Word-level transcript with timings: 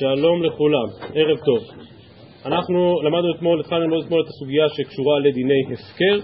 שלום 0.00 0.42
לכולם, 0.42 0.88
ערב 1.14 1.38
טוב. 1.38 1.58
אנחנו 2.46 3.02
למדנו 3.02 3.34
אתמול, 3.36 3.60
התחלנו 3.60 3.80
ללמוד 3.80 4.04
אתמול 4.04 4.20
את 4.22 4.28
הסוגיה 4.28 4.68
שקשורה 4.68 5.18
לדיני 5.20 5.62
הפקר. 5.72 6.18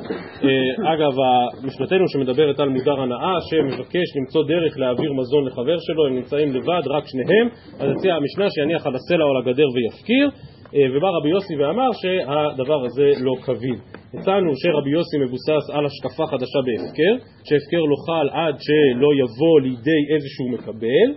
אה, 0.44 0.92
אגב, 0.94 1.13
משנתנו 1.65 2.09
שמדברת 2.09 2.61
על 2.61 2.69
מודר 2.69 3.01
הנאה, 3.01 3.37
שמבקש 3.51 4.09
למצוא 4.17 4.45
דרך 4.49 4.79
להעביר 4.79 5.13
מזון 5.13 5.47
לחבר 5.47 5.77
שלו, 5.79 6.06
הם 6.06 6.15
נמצאים 6.15 6.54
לבד, 6.54 6.83
רק 6.87 7.04
שניהם, 7.06 7.49
אז 7.81 7.97
הציע 7.97 8.15
המשנה 8.15 8.51
שיניח 8.51 8.87
על 8.87 8.95
הסלע 8.95 9.25
או 9.25 9.31
על 9.31 9.37
הגדר 9.43 9.67
ויפקיר, 9.75 10.29
ובא 10.72 11.08
רבי 11.19 11.28
יוסי 11.28 11.56
ואמר 11.56 11.90
שהדבר 11.92 12.84
הזה 12.84 13.10
לא 13.21 13.34
קביל. 13.42 13.78
הצענו 14.14 14.53
שרבי 14.56 14.90
יוסי 14.90 15.16
מבוסס 15.19 15.64
על 15.72 15.87
השקפה 15.87 16.27
חדשה 16.27 16.59
בהפקר, 16.66 17.15
שהפקר 17.45 17.83
לא 17.91 17.97
חל 18.06 18.29
עד 18.38 18.56
שלא 18.60 19.10
יבוא 19.23 19.60
לידי 19.60 20.01
איזשהו 20.15 20.48
מקבל, 20.48 21.09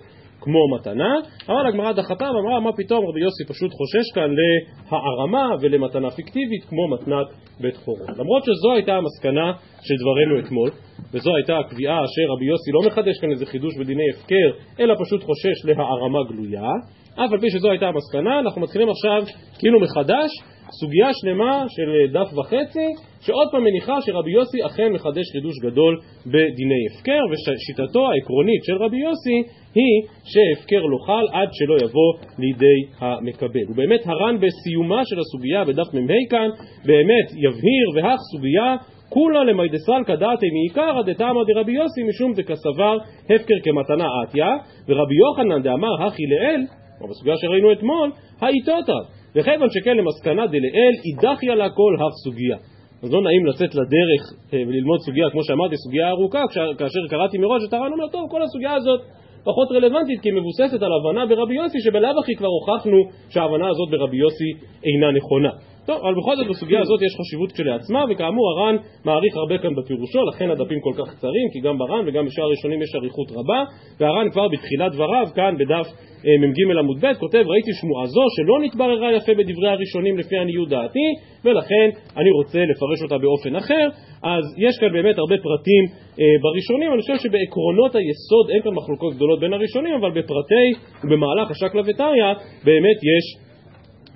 כמו 0.41 0.59
מתנה, 0.75 1.13
אבל 1.47 1.67
הגמרא 1.67 1.91
דחתה 1.91 2.25
ואמרה 2.31 2.59
מה 2.59 2.71
פתאום 2.77 3.05
רבי 3.09 3.19
יוסי 3.19 3.43
פשוט 3.47 3.71
חושש 3.71 4.11
כאן 4.15 4.29
להערמה 4.39 5.55
ולמתנה 5.61 6.09
פיקטיבית 6.09 6.63
כמו 6.69 6.87
מתנת 6.87 7.27
בית 7.59 7.77
חורון. 7.77 8.07
למרות 8.17 8.43
שזו 8.43 8.73
הייתה 8.75 8.93
המסקנה 8.95 9.53
של 9.81 9.95
דברינו 10.01 10.39
אתמול, 10.39 10.69
וזו 11.13 11.35
הייתה 11.35 11.59
הקביעה 11.59 11.99
שרבי 12.07 12.45
יוסי 12.45 12.71
לא 12.71 12.79
מחדש 12.87 13.19
כאן 13.21 13.31
איזה 13.31 13.45
חידוש 13.45 13.77
בדיני 13.79 14.03
הפקר, 14.13 14.49
אלא 14.79 14.95
פשוט 15.05 15.23
חושש 15.23 15.65
להערמה 15.65 16.19
גלויה, 16.29 16.71
אף 17.15 17.31
על 17.31 17.39
פי 17.39 17.49
שזו 17.49 17.69
הייתה 17.69 17.85
המסקנה, 17.87 18.39
אנחנו 18.39 18.61
מתחילים 18.61 18.89
עכשיו 18.89 19.23
כאילו 19.59 19.79
מחדש 19.79 20.31
סוגיה 20.79 21.09
שלמה 21.13 21.65
של 21.69 22.13
דף 22.13 22.37
וחצי, 22.37 22.87
שעוד 23.21 23.47
פעם 23.51 23.63
מניחה 23.63 24.01
שרבי 24.01 24.31
יוסי 24.31 24.65
אכן 24.65 24.93
מחדש 24.93 25.31
חידוש 25.31 25.59
גדול 25.63 25.99
בדיני 26.25 26.83
הפקר, 26.91 27.21
ושיטתו 27.31 28.11
העקרונית 28.11 28.63
של 28.63 28.75
רבי 28.83 28.97
יוסי 28.97 29.37
היא 29.75 29.95
שהפקר 30.23 30.81
לא 30.81 30.97
חל 31.05 31.25
עד 31.37 31.49
שלא 31.51 31.75
יבוא 31.85 32.11
לידי 32.39 32.79
המקבל. 32.99 33.65
ובאמת 33.69 34.01
הר"ן 34.05 34.35
בסיומה 34.41 35.01
של 35.05 35.19
הסוגיה 35.19 35.65
בדף 35.65 35.93
מ"ה 35.93 36.29
כאן, 36.29 36.49
באמת 36.85 37.27
יבהיר 37.31 37.85
והך 37.95 38.19
סוגיה 38.31 38.75
כולה 39.09 39.43
למיידסלקא 39.43 40.15
דעתי 40.15 40.45
מעיקרא 40.49 41.01
דתמא 41.05 41.41
דרבי 41.47 41.71
יוסי 41.71 42.03
משום 42.03 42.33
דקסבר 42.33 42.97
הפקר 43.23 43.59
כמתנה 43.63 44.05
עטיה, 44.23 44.47
ורבי 44.87 45.15
יוחנן 45.15 45.61
דאמר 45.63 46.03
הכי 46.07 46.23
לאל, 46.25 46.61
או 47.03 47.07
בסוגיה 47.07 47.37
שראינו 47.37 47.71
אתמול, 47.71 48.11
האיתותא. 48.41 48.99
וכיוון 49.35 49.69
שכן 49.69 49.97
למסקנה 49.97 50.47
דלאל, 50.47 50.93
אידחיה 51.05 51.55
לה 51.55 51.69
כל 51.69 51.93
הר 51.99 52.11
סוגיה. 52.23 52.57
אז 53.03 53.13
לא 53.13 53.21
נעים 53.21 53.45
לצאת 53.45 53.75
לדרך 53.75 54.21
אה, 54.53 54.59
וללמוד 54.67 54.99
סוגיה, 54.99 55.29
כמו 55.31 55.43
שאמרתי, 55.43 55.75
סוגיה 55.77 56.09
ארוכה, 56.09 56.43
כאשר 56.77 56.99
קראתי 57.09 57.37
מראש 57.37 57.61
את 57.67 57.73
הר"ן 57.73 57.91
אומר, 57.91 58.07
טוב, 58.07 58.29
כל 58.31 58.41
הסוגיה 58.41 58.73
הזאת 58.73 59.01
פחות 59.43 59.67
רלוונטית 59.71 60.21
כי 60.21 60.29
היא 60.29 60.35
מבוססת 60.39 60.81
על 60.81 60.91
הבנה 60.93 61.25
ברבי 61.25 61.55
יוסי 61.55 61.79
שבלאו 61.79 62.19
הכי 62.19 62.35
כבר 62.35 62.47
הוכחנו 62.47 62.97
שההבנה 63.29 63.69
הזאת 63.69 63.89
ברבי 63.91 64.17
יוסי 64.17 64.51
אינה 64.83 65.11
נכונה. 65.11 65.49
טוב, 65.85 65.97
אבל 66.03 66.13
בכל 66.19 66.35
זאת 66.35 66.47
בסוגיה 66.49 66.79
הזאת 66.81 66.99
יש 67.01 67.13
חשיבות 67.19 67.51
כשלעצמה, 67.51 68.01
וכאמור 68.09 68.45
הר"ן 68.51 68.75
מעריך 69.05 69.33
הרבה 69.37 69.57
כאן 69.57 69.73
בפירושו, 69.75 70.19
לכן 70.29 70.49
הדפים 70.51 70.79
כל 70.81 70.93
כך 70.99 71.15
קצרים, 71.15 71.47
כי 71.53 71.59
גם 71.59 71.77
בר"ן 71.77 72.03
וגם 72.07 72.25
בשאר 72.25 72.43
הראשונים 72.43 72.81
יש 72.81 72.95
אריכות 72.95 73.29
רבה, 73.31 73.63
והר"ן 73.99 74.27
כבר 74.31 74.47
בתחילת 74.47 74.91
דבריו, 74.91 75.27
כאן 75.35 75.53
בדף 75.59 75.87
אה, 76.25 76.37
מ"ג 76.41 76.77
עמוד 76.79 76.97
ב', 77.01 77.13
כותב 77.19 77.43
ראיתי 77.53 77.71
שמועה 77.79 78.05
זו 78.05 78.25
שלא 78.35 78.55
נתבררה 78.63 79.13
יפה 79.17 79.33
בדברי 79.33 79.69
הראשונים 79.69 80.17
לפי 80.17 80.37
עניות 80.37 80.69
דעתי, 80.69 81.07
ולכן 81.45 81.87
אני 82.17 82.31
רוצה 82.31 82.59
לפרש 82.71 82.99
אותה 83.03 83.17
באופן 83.17 83.55
אחר, 83.55 83.85
אז 84.23 84.43
יש 84.57 84.73
כאן 84.79 84.91
באמת 84.93 85.17
הרבה 85.17 85.35
פרטים 85.47 85.83
אה, 86.19 86.25
בראשונים, 86.43 86.93
אני 86.93 87.01
חושב 87.01 87.17
שבעקרונות 87.23 87.95
היסוד 87.95 88.45
אין 88.53 88.61
כאן 88.61 88.73
מחלוקות 88.79 89.13
גדולות 89.15 89.39
בין 89.39 89.53
הראשונים, 89.53 89.93
אבל 89.99 90.11
בפרטי 90.11 90.67
ובמהלך 91.03 91.51
השקלא 91.51 91.81
וטריא 91.85 92.33
באמת 92.65 92.99
יש 93.13 93.50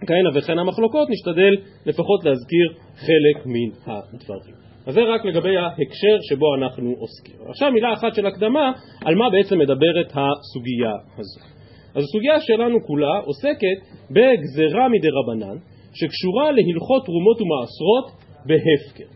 כהנה 0.08 0.30
וכהנה 0.36 0.64
מחלוקות, 0.64 1.10
נשתדל 1.10 1.56
לפחות 1.86 2.26
להזכיר 2.26 2.74
חלק 2.96 3.46
מן 3.46 3.70
הדברים. 3.88 4.56
אז 4.88 4.94
זה 4.94 5.02
רק 5.02 5.26
לגבי 5.26 5.58
ההקשר 5.58 6.18
שבו 6.30 6.56
אנחנו 6.56 6.96
עוסקים. 7.00 7.36
עכשיו 7.50 7.72
מילה 7.72 7.94
אחת 7.94 8.16
של 8.16 8.26
הקדמה 8.26 8.72
על 9.06 9.16
מה 9.16 9.30
בעצם 9.30 9.60
מדברת 9.60 10.12
הסוגיה 10.12 10.94
הזו. 11.18 11.40
אז 11.96 12.04
הסוגיה 12.04 12.40
שלנו 12.40 12.84
כולה 12.88 13.18
עוסקת 13.26 13.78
בגזרה 14.12 14.90
מדי 14.90 15.08
רבנן 15.10 15.58
שקשורה 15.94 16.52
להלכות 16.52 17.06
תרומות 17.06 17.42
ומעשרות 17.42 18.12
בהפקר. 18.46 19.16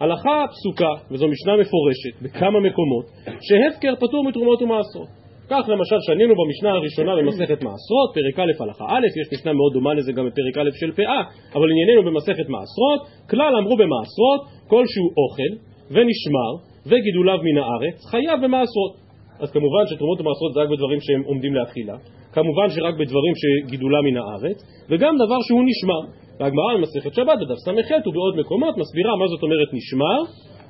הלכה 0.00 0.44
פסוקה, 0.50 0.92
וזו 1.10 1.28
משנה 1.28 1.52
מפורשת 1.56 2.22
בכמה 2.22 2.60
מקומות, 2.60 3.06
שהפקר 3.40 3.94
פטור 3.96 4.24
מתרומות 4.28 4.62
ומעשרות. 4.62 5.25
כך 5.50 5.68
למשל 5.68 5.96
שנינו 6.06 6.34
במשנה 6.40 6.70
הראשונה 6.70 7.16
במסכת 7.16 7.58
מעשרות, 7.66 8.08
פרק 8.14 8.38
א' 8.38 8.62
הלכה 8.62 8.84
א', 8.88 9.06
יש 9.20 9.28
משנה 9.32 9.52
מאוד 9.52 9.72
דומה 9.72 9.94
לזה 9.94 10.12
גם 10.12 10.26
בפרק 10.26 10.56
א' 10.58 10.70
של 10.80 10.92
פאה, 10.92 11.20
אבל 11.54 11.66
ענייננו 11.72 12.02
במסכת 12.08 12.48
מעשרות, 12.48 13.00
כלל 13.30 13.52
אמרו 13.60 13.76
במעשרות, 13.76 14.40
כלשהו 14.70 15.06
אוכל 15.20 15.52
ונשמר 15.94 16.50
וגידוליו 16.86 17.38
מן 17.46 17.58
הארץ, 17.62 17.96
חייב 18.10 18.36
במעשרות. 18.44 18.94
אז 19.40 19.48
כמובן 19.50 19.82
שתרומות 19.90 20.20
ומעשרות 20.20 20.52
זה 20.54 20.60
רק 20.60 20.68
בדברים 20.68 21.00
שהם 21.00 21.22
עומדים 21.30 21.54
לאכילה, 21.54 21.96
כמובן 22.32 22.66
שרק 22.74 22.94
בדברים 23.00 23.34
שגידולה 23.40 24.00
מן 24.02 24.16
הארץ, 24.16 24.58
וגם 24.90 25.14
דבר 25.16 25.38
שהוא 25.46 25.62
נשמר. 25.70 26.02
והגמרא 26.38 26.70
במסכת 26.76 27.14
שבת 27.14 27.38
בדף 27.40 27.58
ס"ח 27.64 27.90
ובעוד 28.06 28.34
מקומות 28.36 28.74
מסבירה 28.76 29.16
מה 29.16 29.26
זאת 29.32 29.42
אומרת 29.42 29.68
נשמר, 29.78 30.18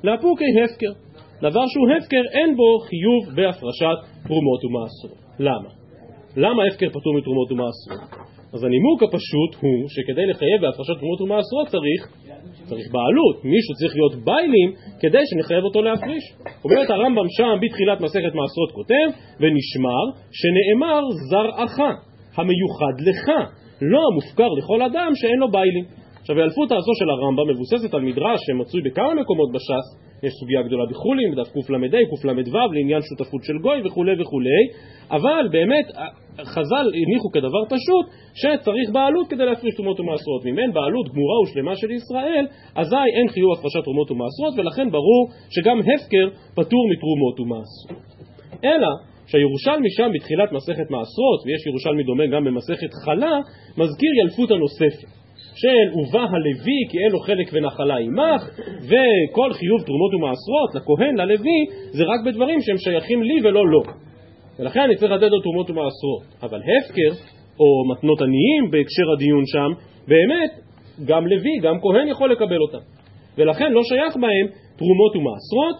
לאפוקי 0.03 0.45
הפקר. 0.63 1.06
דבר 1.41 1.63
שהוא 1.67 1.87
הפקר 1.97 2.23
אין 2.37 2.55
בו 2.57 2.79
חיוב 2.79 3.35
בהפרשת 3.35 3.97
תרומות 4.27 4.61
ומעשרות. 4.65 5.19
למה? 5.39 5.69
למה 6.37 6.61
הפקר 6.71 6.89
פטור 6.89 7.13
מתרומות 7.17 7.51
ומעשרות? 7.51 8.27
אז 8.53 8.63
הנימוק 8.63 9.03
הפשוט 9.03 9.51
הוא 9.61 9.77
שכדי 9.95 10.25
לחייב 10.31 10.61
בהפרשת 10.61 10.97
תרומות 10.99 11.21
ומעשרות 11.21 11.67
צריך, 11.73 12.01
צריך 12.69 12.87
בעלות, 12.95 13.35
מישהו 13.53 13.73
צריך 13.79 13.93
להיות 13.95 14.15
ביילים 14.27 14.69
כדי 15.01 15.23
שנחייב 15.29 15.63
אותו 15.63 15.81
להפריש. 15.81 16.25
אומרת 16.65 16.89
הרמב"ם 16.89 17.27
שם 17.37 17.55
בתחילת 17.61 17.99
מסכת 18.01 18.33
מעשרות 18.39 18.71
כותב 18.77 19.07
ונשמר 19.41 20.03
שנאמר 20.39 21.01
זרעך 21.29 21.77
המיוחד 22.37 22.95
לך 23.07 23.25
לא 23.81 23.99
המופקר 24.11 24.49
לכל 24.59 24.81
אדם 24.81 25.11
שאין 25.15 25.39
לו 25.39 25.51
ביילים. 25.51 25.85
עכשיו 26.27 26.39
האלפותא 26.41 26.73
הזו 26.73 26.93
של 26.99 27.09
הרמב"ם 27.09 27.47
מבוססת 27.51 27.93
על 27.93 28.01
מדרש 28.01 28.39
שמצוי 28.47 28.81
בכמה 28.85 29.13
מקומות 29.21 29.49
בש"ס 29.55 29.87
יש 30.23 30.33
סוגיה 30.39 30.61
גדולה 30.67 30.85
בחולין, 30.91 31.31
בדף 31.31 31.49
קל"ה, 31.53 32.33
קל"ו, 32.43 32.73
לעניין 32.73 33.01
שותפות 33.07 33.43
של 33.43 33.57
גוי 33.65 33.79
וכולי 33.85 34.21
וכולי, 34.21 34.61
אבל 35.11 35.43
באמת 35.51 35.87
חז"ל 36.53 36.87
הניחו 36.99 37.29
כדבר 37.35 37.63
פשוט 37.75 38.05
שצריך 38.41 38.87
בעלות 38.93 39.27
כדי 39.29 39.45
להפריש 39.45 39.75
תרומות 39.75 39.99
ומעשרות. 39.99 40.41
ואם 40.43 40.59
אין 40.59 40.71
בעלות 40.73 41.05
גמורה 41.13 41.37
ושלמה 41.43 41.75
של 41.75 41.91
ישראל, 41.91 42.45
אזי 42.75 43.07
אין 43.17 43.27
חיוב 43.33 43.51
הפרשת 43.53 43.83
תרומות 43.83 44.11
ומעשרות, 44.11 44.53
ולכן 44.57 44.87
ברור 44.97 45.23
שגם 45.55 45.77
הפקר 45.79 46.27
פטור 46.57 46.83
מתרומות 46.91 47.35
ומעשרות. 47.39 48.07
אלא 48.69 48.91
שהירושלמי 49.29 49.89
שם 49.97 50.09
בתחילת 50.15 50.49
מסכת 50.57 50.87
מעשרות, 50.95 51.39
ויש 51.45 51.61
ירושלמי 51.69 52.03
דומה 52.03 52.27
גם 52.33 52.43
במסכת 52.47 52.91
חלה, 53.05 53.35
מזכיר 53.81 54.11
ילפות 54.21 54.51
הנוספת. 54.51 55.26
של 55.61 55.99
ובא 55.99 56.23
הלוי 56.31 56.81
כי 56.89 56.97
אין 56.99 57.11
לו 57.11 57.19
חלק 57.19 57.47
ונחלה 57.53 57.97
עמך 57.97 58.41
וכל 58.89 59.49
חיוב 59.53 59.81
תרומות 59.85 60.13
ומעשרות 60.13 60.69
לכהן, 60.75 61.15
ללוי, 61.15 61.61
זה 61.91 62.03
רק 62.03 62.19
בדברים 62.25 62.61
שהם 62.61 62.77
שייכים 62.77 63.23
לי 63.23 63.37
ולא 63.43 63.67
לו. 63.67 63.81
ולכן 64.59 64.79
אני 64.79 64.95
צריך 64.95 65.11
לתת 65.11 65.31
לו 65.31 65.39
תרומות 65.41 65.69
ומעשרות. 65.69 66.23
אבל 66.43 66.61
הפקר, 66.61 67.11
או 67.59 67.67
מתנות 67.91 68.21
עניים 68.21 68.71
בהקשר 68.71 69.07
הדיון 69.13 69.43
שם, 69.45 69.71
באמת, 70.07 70.51
גם 71.05 71.27
לוי, 71.27 71.59
גם 71.63 71.75
כהן 71.81 72.07
יכול 72.07 72.31
לקבל 72.31 72.61
אותם. 72.61 72.83
ולכן 73.37 73.71
לא 73.71 73.81
שייך 73.83 74.15
בהם 74.15 74.47
תרומות 74.77 75.15
ומעשרות, 75.15 75.77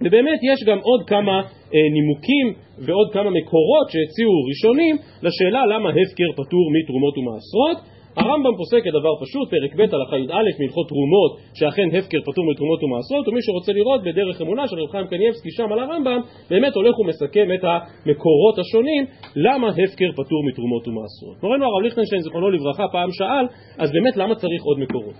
ובאמת 0.00 0.40
יש 0.42 0.64
גם 0.66 0.78
עוד 0.78 1.00
כמה 1.06 1.36
אה, 1.74 1.88
נימוקים 1.92 2.46
ועוד 2.78 3.08
כמה 3.12 3.30
מקורות 3.30 3.86
שהציעו 3.92 4.32
ראשונים 4.48 4.96
לשאלה 5.22 5.66
למה 5.66 5.88
הפקר 5.88 6.30
פטור 6.32 6.64
מתרומות 6.76 7.18
ומעשרות. 7.18 7.93
הרמב"ם 8.16 8.56
פוסק 8.56 8.80
כדבר 8.84 9.14
פשוט, 9.22 9.46
פרק 9.50 9.72
ב' 9.78 9.94
הלכה 9.94 10.16
י"א 10.18 10.48
מהלכות 10.60 10.86
תרומות, 10.88 11.32
שאכן 11.58 11.88
הפקר 11.96 12.20
פטור 12.28 12.44
מתרומות 12.50 12.80
ומעשרות, 12.84 13.28
ומי 13.28 13.40
שרוצה 13.42 13.72
לראות 13.72 14.00
בדרך 14.06 14.42
אמונה 14.42 14.68
של 14.68 14.76
רב 14.80 14.90
חיים 14.90 15.06
קנייבסקי 15.06 15.50
שם 15.50 15.72
על 15.72 15.78
הרמב"ם, 15.78 16.20
באמת 16.50 16.74
הולך 16.74 16.98
ומסכם 16.98 17.48
את 17.54 17.64
המקורות 17.64 18.58
השונים, 18.58 19.02
למה 19.36 19.68
הפקר 19.68 20.10
פטור 20.12 20.40
מתרומות 20.48 20.88
ומעשרות. 20.88 21.36
מורנו 21.42 21.64
הרב 21.64 21.82
ליכטנשטיין 21.82 22.22
זיכרונו 22.22 22.50
לברכה 22.50 22.86
פעם 22.92 23.10
שאל, 23.12 23.46
אז 23.78 23.88
באמת 23.92 24.16
למה 24.16 24.34
צריך 24.34 24.62
עוד 24.64 24.78
מקורות? 24.78 25.18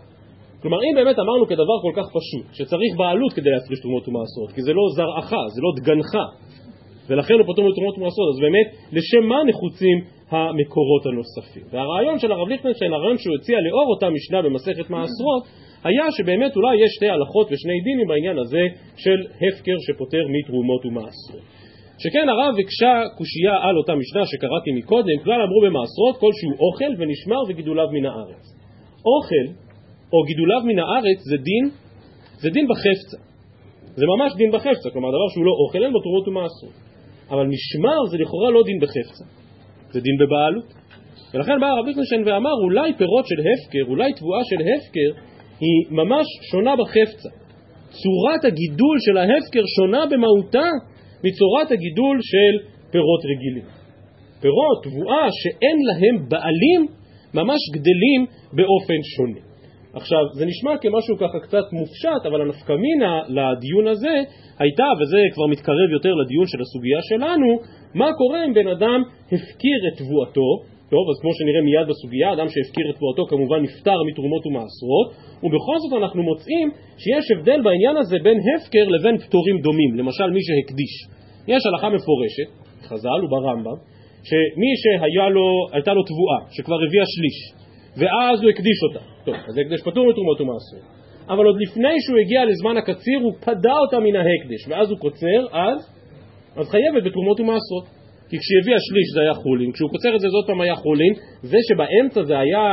כלומר 0.63 0.79
אם 0.85 0.95
באמת 0.97 1.19
אמרנו 1.19 1.47
כדבר 1.47 1.77
כל 1.83 1.93
כך 1.99 2.07
פשוט, 2.17 2.47
שצריך 2.53 2.93
בעלות 2.97 3.33
כדי 3.33 3.51
להפריש 3.51 3.81
תרומות 3.81 4.09
ומעשרות, 4.09 4.51
כי 4.55 4.63
זה 4.63 4.73
לא 4.73 4.83
זרעך, 4.97 5.31
זה 5.55 5.61
לא 5.65 5.71
דגנך, 5.77 6.13
ולכן 7.09 7.35
הוא 7.35 7.47
פטור 7.53 7.65
מתרומות 7.69 7.99
ומעשרות. 7.99 8.29
אז 8.35 8.39
באמת, 8.41 8.67
לשם 8.97 9.25
מה 9.33 9.39
נחוצים 9.49 9.97
המקורות 10.31 11.07
הנוספים? 11.07 11.65
והרעיון 11.71 12.19
של 12.19 12.33
הרב 12.33 12.49
ליכטנשטיין, 12.49 12.93
הרעיון 12.93 13.19
שהוא 13.19 13.37
הציע 13.37 13.59
לאור 13.67 13.87
אותה 13.95 14.11
משנה 14.11 14.43
במסכת 14.43 14.91
מעשרות, 14.91 15.43
היה 15.85 16.07
שבאמת 16.17 16.57
אולי 16.57 16.75
יש 16.85 16.91
שתי 16.97 17.09
הלכות 17.09 17.47
ושני 17.53 17.81
דינים 17.85 18.07
בעניין 18.09 18.39
הזה 18.39 18.63
של 18.97 19.19
הפקר 19.43 19.77
שפוטר 19.87 20.25
מתרומות 20.35 20.87
ומעשרות. 20.87 21.45
שכן 21.99 22.29
הרב 22.29 22.55
הקשה 22.61 22.95
קושייה 23.19 23.57
על 23.65 23.75
אותה 23.79 23.95
משנה 23.95 24.23
שקראתי 24.27 24.71
מקודם, 24.79 25.19
כלל 25.25 25.41
אמרו 25.47 25.61
במעשרות 25.67 26.15
כלשהו 26.23 26.51
אוכל 26.65 26.93
ונשמר 26.99 27.41
וגידוליו 27.49 27.89
מן 27.93 28.07
הארץ. 28.07 28.45
אוכל 29.13 29.47
או 30.13 30.19
גידוליו 30.29 30.61
מן 30.69 30.79
הארץ 30.79 31.19
זה 31.31 31.37
דין, 31.49 31.65
זה 32.43 32.51
דין 32.51 32.67
בחפצה. 32.71 33.19
זה 33.99 34.05
ממש 34.13 34.33
דין 34.37 34.51
בחפצה, 34.53 34.91
כלומר 34.93 35.09
דבר 35.09 35.29
שהוא 35.33 35.45
לא 35.45 35.53
אוכל, 35.63 35.85
אין 35.85 35.93
בו 35.93 36.01
תרומות 36.01 36.29
ומעשרות. 36.29 36.84
אבל 37.31 37.47
משמר 37.47 37.99
זה 38.11 38.17
לכאורה 38.19 38.51
לא 38.51 38.63
דין 38.67 38.79
בחפצה, 38.81 39.25
זה 39.93 40.01
דין 40.01 40.17
בבעלות. 40.21 40.69
ולכן 41.35 41.61
בא 41.61 41.67
הרב 41.67 41.87
ליכטנשטיין 41.87 42.23
ואמר 42.27 42.55
אולי 42.65 42.93
פירות 42.99 43.25
של 43.27 43.41
הפקר, 43.41 43.85
אולי 43.89 44.13
תבואה 44.13 44.41
של 44.45 44.61
הפקר 44.61 45.11
היא 45.61 45.79
ממש 45.91 46.27
שונה 46.51 46.75
בחפצה. 46.77 47.29
צורת 47.91 48.45
הגידול 48.45 48.97
של 49.01 49.17
ההפקר 49.17 49.65
שונה 49.77 50.07
במהותה 50.11 50.69
מצורת 51.25 51.69
הגידול 51.73 52.19
של 52.23 52.53
פירות 52.91 53.23
רגילים. 53.31 53.67
פירות, 54.41 54.79
תבואה, 54.83 55.27
שאין 55.41 55.77
להם 55.89 56.29
בעלים, 56.29 56.87
ממש 57.35 57.61
גדלים 57.75 58.21
באופן 58.53 59.01
שונה. 59.17 59.54
עכשיו, 59.95 60.23
זה 60.33 60.47
נשמע 60.47 60.73
כמשהו 60.83 61.17
ככה 61.17 61.39
קצת 61.47 61.67
מופשט, 61.73 62.23
אבל 62.29 62.41
הנפקמינה 62.41 63.13
לדיון 63.29 63.87
הזה 63.87 64.15
הייתה, 64.59 64.89
וזה 65.01 65.21
כבר 65.35 65.47
מתקרב 65.47 65.89
יותר 65.93 66.13
לדיון 66.15 66.47
של 66.47 66.61
הסוגיה 66.61 67.01
שלנו, 67.11 67.49
מה 67.95 68.09
קורה 68.19 68.45
אם 68.45 68.55
בן 68.55 68.69
אדם 68.69 69.03
הפקיר 69.33 69.79
את 69.89 69.95
תבואתו, 69.99 70.49
טוב, 70.91 71.05
אז 71.11 71.17
כמו 71.23 71.33
שנראה 71.37 71.63
מיד 71.69 71.87
בסוגיה, 71.91 72.33
אדם 72.33 72.49
שהפקיר 72.53 72.85
את 72.91 72.95
תבואתו 72.99 73.23
כמובן 73.33 73.61
נפטר 73.67 73.99
מתרומות 74.09 74.47
ומעשרות, 74.47 75.09
ובכל 75.45 75.77
זאת 75.83 75.93
אנחנו 76.03 76.23
מוצאים 76.23 76.67
שיש 77.03 77.25
הבדל 77.33 77.61
בעניין 77.63 77.97
הזה 77.97 78.17
בין 78.25 78.39
הפקר 78.49 78.87
לבין 78.95 79.19
פטורים 79.19 79.57
דומים, 79.67 79.91
למשל 79.99 80.29
מי 80.37 80.43
שהקדיש. 80.47 80.95
יש 81.49 81.63
הלכה 81.67 81.89
מפורשת, 81.97 82.49
חז"ל 82.89 83.21
וברמב"ם, 83.25 83.79
שמי 84.29 84.71
שהייתה 84.83 85.93
לו 85.97 86.03
תבואה, 86.11 86.39
שכבר 86.55 86.79
הביאה 86.87 87.07
שליש, 87.15 87.64
ואז 87.97 88.43
הוא 88.43 88.51
הקדיש 88.51 88.79
אותה, 88.89 89.05
טוב, 89.25 89.35
אז 89.49 89.55
הקדש 89.59 89.81
פטור 89.81 90.09
מתרומות 90.11 90.41
ומעשרות, 90.41 90.85
אבל 91.29 91.45
עוד 91.47 91.57
לפני 91.65 91.97
שהוא 92.05 92.19
הגיע 92.23 92.45
לזמן 92.45 92.77
הקציר 92.77 93.19
הוא 93.23 93.33
פדה 93.41 93.77
אותה 93.83 93.99
מן 94.01 94.17
ההקדש, 94.17 94.63
ואז 94.69 94.91
הוא 94.91 94.99
קוצר, 94.99 95.41
אז, 95.53 95.79
אז 96.57 96.71
חייבת 96.71 97.03
בתרומות 97.07 97.41
ומעשרות. 97.41 97.87
כי 98.29 98.37
כשהיא 98.39 98.59
הביאה 98.63 98.81
שליש 98.89 99.07
זה 99.15 99.21
היה 99.21 99.35
חולין, 99.35 99.73
כשהוא 99.73 99.91
קוצר 99.91 100.17
את 100.17 100.21
זה 100.21 100.29
זאת 100.29 100.47
פעם 100.47 100.61
היה 100.61 100.75
חולין, 100.75 101.13
זה 101.43 101.59
שבאמצע 101.69 102.23
זה 102.23 102.39
היה 102.39 102.67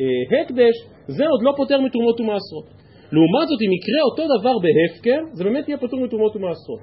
אה, 0.00 0.42
הקדש, 0.42 0.74
זה 1.06 1.24
עוד 1.26 1.42
לא 1.42 1.52
פותר 1.56 1.80
מתרומות 1.80 2.20
ומעשרות. 2.20 2.66
לעומת 3.12 3.46
זאת, 3.48 3.60
אם 3.64 3.72
יקרה 3.78 4.02
אותו 4.08 4.24
דבר 4.34 4.54
בהפקר, 4.64 5.20
זה 5.32 5.44
באמת 5.44 5.68
יהיה 5.68 5.78
פטור 5.78 6.00
מתרומות 6.00 6.36
ומעשרות. 6.36 6.82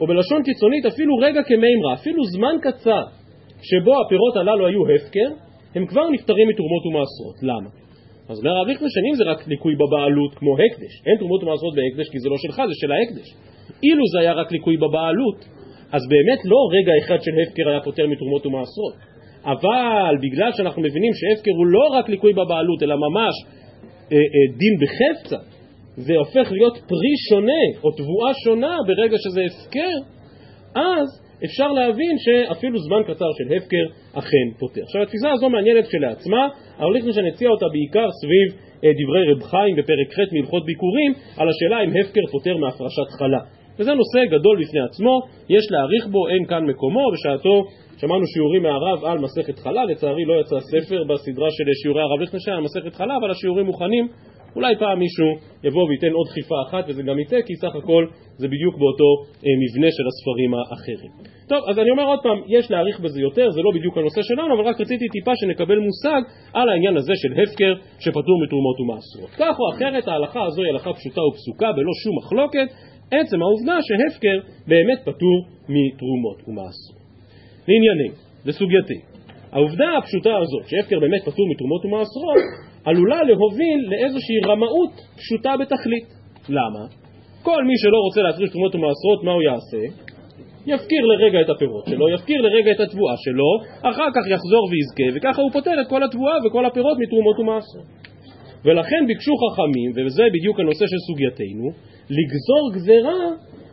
או 0.00 0.06
בלשון 0.06 0.42
קיצונית, 0.42 0.86
אפילו 0.86 1.16
רגע 1.16 1.42
כמימרא, 1.42 1.94
אפילו 1.94 2.24
זמן 2.24 2.54
קצר 2.62 3.04
שבו 3.68 3.92
הפירות 4.00 4.36
הללו 4.36 4.66
היו 4.66 4.82
הפקר, 4.94 5.30
הם 5.74 5.86
כבר 5.86 6.10
נפטרים 6.10 6.48
מתרומות 6.48 6.86
ומעשרות. 6.86 7.36
למה? 7.42 7.70
אז 8.28 8.38
אומר 8.38 8.50
הרב 8.50 8.66
ליכטנשטיין, 8.68 9.06
אם 9.10 9.14
זה 9.14 9.24
רק 9.24 9.48
ליקוי 9.48 9.74
בבעלות 9.74 10.34
כמו 10.34 10.52
הקדש, 10.54 10.92
אין 11.06 11.16
תרומות 11.18 11.42
ומעשרות 11.42 11.74
בהקדש 11.74 12.08
כי 12.12 12.18
זה 12.18 12.28
לא 12.28 12.36
שלך, 12.38 12.56
זה 12.68 12.74
של 12.80 12.92
ההקדש. 12.92 13.28
אילו 13.82 14.04
זה 14.12 14.20
היה 14.20 14.32
רק 14.32 14.52
ליקוי 14.52 14.76
בבעלות, 14.76 15.38
אז 15.92 16.02
באמת 16.08 16.40
לא 16.44 16.60
רגע 16.76 16.92
אחד 17.02 17.22
של 17.24 17.30
הפקר 17.42 17.68
היה 17.68 17.80
פותר 17.80 18.06
מתרומות 18.06 18.46
ומעשרות. 18.46 18.94
אבל 19.44 20.16
בגלל 20.22 20.50
שאנחנו 20.56 20.82
מבינים 20.82 21.12
שהפקר 21.14 21.50
הוא 21.58 21.66
לא 21.66 21.84
רק 21.92 22.08
ליקוי 22.08 22.32
בבעלות, 22.32 22.82
אלא 22.82 22.96
ממש 22.96 23.34
אה, 24.12 24.16
אה, 24.16 24.56
דין 24.60 24.74
בחפצה, 24.82 25.36
זה 25.96 26.14
הופך 26.16 26.52
להיות 26.52 26.78
פרי 26.88 27.14
שונה 27.28 27.64
או 27.84 27.90
תבואה 27.90 28.32
שונה 28.44 28.76
ברגע 28.86 29.16
שזה 29.18 29.40
הפקר, 29.46 29.96
אז 30.74 31.08
אפשר 31.44 31.68
להבין 31.72 32.14
שאפילו 32.18 32.78
זמן 32.78 33.02
קצר 33.02 33.30
של 33.38 33.56
הפקר 33.56 33.86
אכן 34.12 34.46
פותר. 34.58 34.82
עכשיו 34.82 35.02
התפיסה 35.02 35.30
הזו 35.32 35.48
מעניינת 35.48 35.86
כשלעצמה, 35.86 36.48
אבל 36.78 36.94
לפני 36.96 37.12
שאני 37.12 37.30
אציע 37.30 37.48
אותה 37.48 37.66
בעיקר 37.72 38.08
סביב 38.20 38.60
אה, 38.84 38.90
דברי 38.98 39.32
רב 39.32 39.42
חיים 39.42 39.76
בפרק 39.76 40.08
ח' 40.14 40.32
מהלכות 40.32 40.64
ביקורים, 40.66 41.12
על 41.36 41.48
השאלה 41.48 41.84
אם 41.84 41.90
הפקר 42.00 42.26
פותר 42.32 42.56
מהפרשת 42.56 43.08
חלה. 43.18 43.42
וזה 43.78 43.92
נושא 43.94 44.24
גדול 44.24 44.56
בפני 44.62 44.80
עצמו, 44.80 45.20
יש 45.48 45.64
להעריך 45.70 46.06
בו, 46.06 46.28
אין 46.28 46.44
כאן 46.46 46.66
מקומו, 46.66 47.04
בשעתו 47.12 47.64
שמענו 48.00 48.26
שיעורים 48.26 48.62
מהרב 48.62 49.04
על 49.04 49.18
מסכת 49.18 49.58
חלה, 49.58 49.84
לצערי 49.84 50.24
לא 50.24 50.40
יצא 50.40 50.60
ספר 50.60 51.04
בסדרה 51.08 51.48
של 51.50 51.64
שיעורי 51.82 52.02
הרב 52.02 52.20
ליכטנשטיין 52.20 52.56
על 52.56 52.62
מסכת 52.62 52.94
חלה, 52.94 53.16
אבל 53.16 53.30
השיעורים 53.30 53.66
מוכנים, 53.66 54.08
אולי 54.56 54.76
פעם 54.78 54.98
מישהו 54.98 55.26
יבוא 55.64 55.84
וייתן 55.88 56.12
עוד 56.12 56.26
דחיפה 56.30 56.54
אחת 56.68 56.84
וזה 56.88 57.02
גם 57.02 57.18
יצא, 57.18 57.38
כי 57.46 57.54
סך 57.56 57.74
הכל 57.80 58.06
זה 58.36 58.46
בדיוק 58.48 58.74
באותו 58.80 59.10
אה, 59.44 59.54
מבנה 59.62 59.88
של 59.96 60.06
הספרים 60.10 60.50
האחרים. 60.54 61.12
טוב, 61.48 61.60
אז 61.70 61.78
אני 61.78 61.90
אומר 61.90 62.06
עוד 62.12 62.20
פעם, 62.22 62.38
יש 62.56 62.70
להעריך 62.70 63.00
בזה 63.00 63.20
יותר, 63.20 63.50
זה 63.50 63.60
לא 63.62 63.70
בדיוק 63.76 63.98
הנושא 63.98 64.22
שלנו, 64.22 64.54
אבל 64.54 64.64
רק 64.70 64.80
רציתי 64.80 65.08
טיפה 65.08 65.32
שנקבל 65.40 65.78
מושג 65.78 66.20
על 66.54 66.68
העניין 66.68 66.96
הזה 66.96 67.12
של 67.16 67.32
הפקר 67.42 67.74
שפטור 68.04 68.36
מתרומות 68.44 68.76
ומעשרות. 68.80 69.30
כך 69.40 69.54
או 69.60 69.64
אחרת, 69.74 70.08
ההלכה 70.08 70.42
הזו 70.44 70.62
היא 70.62 70.70
הלכה 70.72 70.92
פשוטה 70.92 71.20
ופסוקה, 71.28 71.72
בלא 71.76 71.92
שום 72.02 72.14
מחלוקת, 72.20 72.68
עצם 73.18 73.42
העובדה 73.42 73.76
שהפקר 73.86 74.36
באמת 74.66 74.98
פטור 75.08 75.36
מתרומות 75.74 76.38
ומעשרות. 76.48 77.02
לענייני, 77.68 78.08
לסוגייתי, 78.46 78.98
העובדה 79.52 79.88
הפשוטה 79.98 80.36
הזאת, 80.42 80.64
שהפקר 80.68 81.00
באמת 81.00 81.22
פטור 81.22 81.46
מתרומות 81.52 81.84
ומעשרות, 81.84 82.44
עלולה 82.84 83.22
להוביל 83.22 83.80
לאיזושהי 83.90 84.38
רמאות 84.46 84.92
פשוטה 85.16 85.52
בתכלית. 85.60 86.08
למה? 86.48 86.84
כל 87.42 87.64
מי 87.64 87.74
שלא 87.82 87.98
רוצה 88.06 88.20
להפריש 88.22 88.50
תרומות 88.50 88.74
ומעשרות, 88.74 89.24
מה 89.24 89.32
הוא 89.32 89.42
יעשה? 89.42 89.82
יפקיר 90.66 91.02
לרגע 91.06 91.40
את 91.40 91.50
הפירות 91.50 91.84
שלו, 91.86 92.08
יפקיר 92.08 92.40
לרגע 92.40 92.70
את 92.72 92.80
התבואה 92.80 93.14
שלו, 93.24 93.50
אחר 93.90 94.08
כך 94.14 94.24
יחזור 94.34 94.64
ויזכה, 94.70 95.08
וככה 95.16 95.42
הוא 95.42 95.50
פותר 95.52 95.74
את 95.82 95.88
כל 95.88 96.02
התבואה 96.02 96.36
וכל 96.44 96.66
הפירות 96.66 96.96
מתרומות 96.98 97.38
ומעשרות. 97.38 97.86
ולכן 98.64 99.02
ביקשו 99.06 99.34
חכמים, 99.42 99.90
וזה 99.96 100.24
בדיוק 100.34 100.60
הנושא 100.60 100.86
של 100.86 101.00
סוגייתנו, 101.06 101.66
לגזור 102.18 102.64
גזרה 102.74 103.20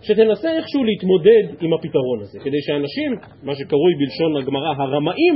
שתנסה 0.02 0.50
איכשהו 0.58 0.84
להתמודד 0.84 1.46
עם 1.64 1.74
הפתרון 1.74 2.20
הזה, 2.22 2.40
כדי 2.46 2.62
שאנשים, 2.66 3.10
מה 3.44 3.56
שקרוי 3.56 3.94
בלשון 4.00 4.32
הגמרא 4.42 4.72
הרמאים, 4.78 5.36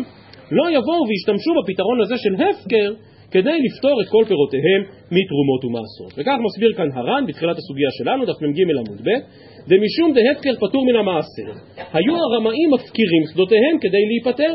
לא 0.51 0.65
יבואו 0.69 1.03
וישתמשו 1.09 1.51
בפתרון 1.59 2.01
הזה 2.01 2.15
של 2.17 2.33
הפקר 2.43 2.89
כדי 3.33 3.57
לפתור 3.65 3.95
את 4.01 4.07
כל 4.13 4.23
פירותיהם 4.27 4.81
מתרומות 5.17 5.61
ומעשרות. 5.65 6.13
וכך 6.17 6.37
מסביר 6.47 6.71
כאן 6.77 6.89
הר"ן 6.97 7.23
בתחילת 7.27 7.57
הסוגיה 7.57 7.89
שלנו, 7.97 8.25
דף 8.25 8.39
מ"ג 8.41 8.59
עמוד 8.81 9.01
ב', 9.07 9.09
דמשום 9.69 10.09
דהפקר 10.15 10.53
פטור 10.63 10.81
מן 10.87 10.95
המעשר. 10.95 11.49
היו 11.95 12.15
הרמאים 12.25 12.69
מפקירים 12.75 13.23
שדותיהם 13.31 13.75
כדי 13.81 14.03
להיפטר, 14.09 14.53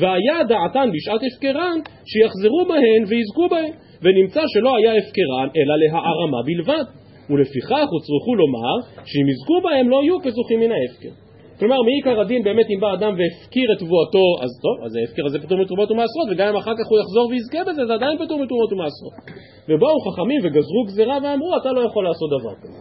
והיה 0.00 0.38
דעתן 0.50 0.88
בשעת 0.94 1.20
הפקרן 1.26 1.76
שיחזרו 2.10 2.62
בהן 2.68 3.02
ויזכו 3.08 3.48
בהן, 3.52 3.72
ונמצא 4.02 4.42
שלא 4.52 4.76
היה 4.76 4.92
הפקרן 5.00 5.48
אלא 5.56 5.74
להערמה 5.82 6.40
בלבד. 6.46 6.86
ולפיכך 7.30 7.88
הוצרכו 7.94 8.34
לומר 8.34 8.74
שאם 9.10 9.26
יזכו 9.32 9.56
בהם 9.64 9.88
לא 9.88 10.02
יהיו 10.02 10.18
כזוכים 10.24 10.60
מן 10.60 10.72
ההפקר. 10.72 11.29
כלומר, 11.60 11.78
מעיקר 11.82 12.20
הדין 12.20 12.42
באמת 12.42 12.66
אם 12.72 12.80
בא 12.80 12.94
אדם 12.94 13.12
והפקיר 13.18 13.68
את 13.72 13.78
תבואתו, 13.82 14.26
אז 14.42 14.50
טוב, 14.64 14.76
אז 14.84 14.90
ההפקר 14.96 15.24
הזה 15.26 15.38
פטור 15.44 15.58
מתרומות 15.58 15.90
ומעשרות, 15.90 16.26
וגם 16.30 16.48
אם 16.48 16.56
אחר 16.56 16.74
כך 16.78 16.86
הוא 16.90 16.98
יחזור 17.02 17.26
ויזכה 17.30 17.60
בזה, 17.68 17.82
זה 17.86 17.94
עדיין 17.94 18.16
פטור 18.22 18.38
מתרומות 18.42 18.72
ומעשרות. 18.72 19.14
ובאו 19.68 19.96
חכמים 20.06 20.40
וגזרו 20.44 20.82
גזירה 20.88 21.16
ואמרו, 21.22 21.50
אתה 21.60 21.72
לא 21.72 21.80
יכול 21.88 22.04
לעשות 22.08 22.28
דבר 22.36 22.54
כזה. 22.62 22.80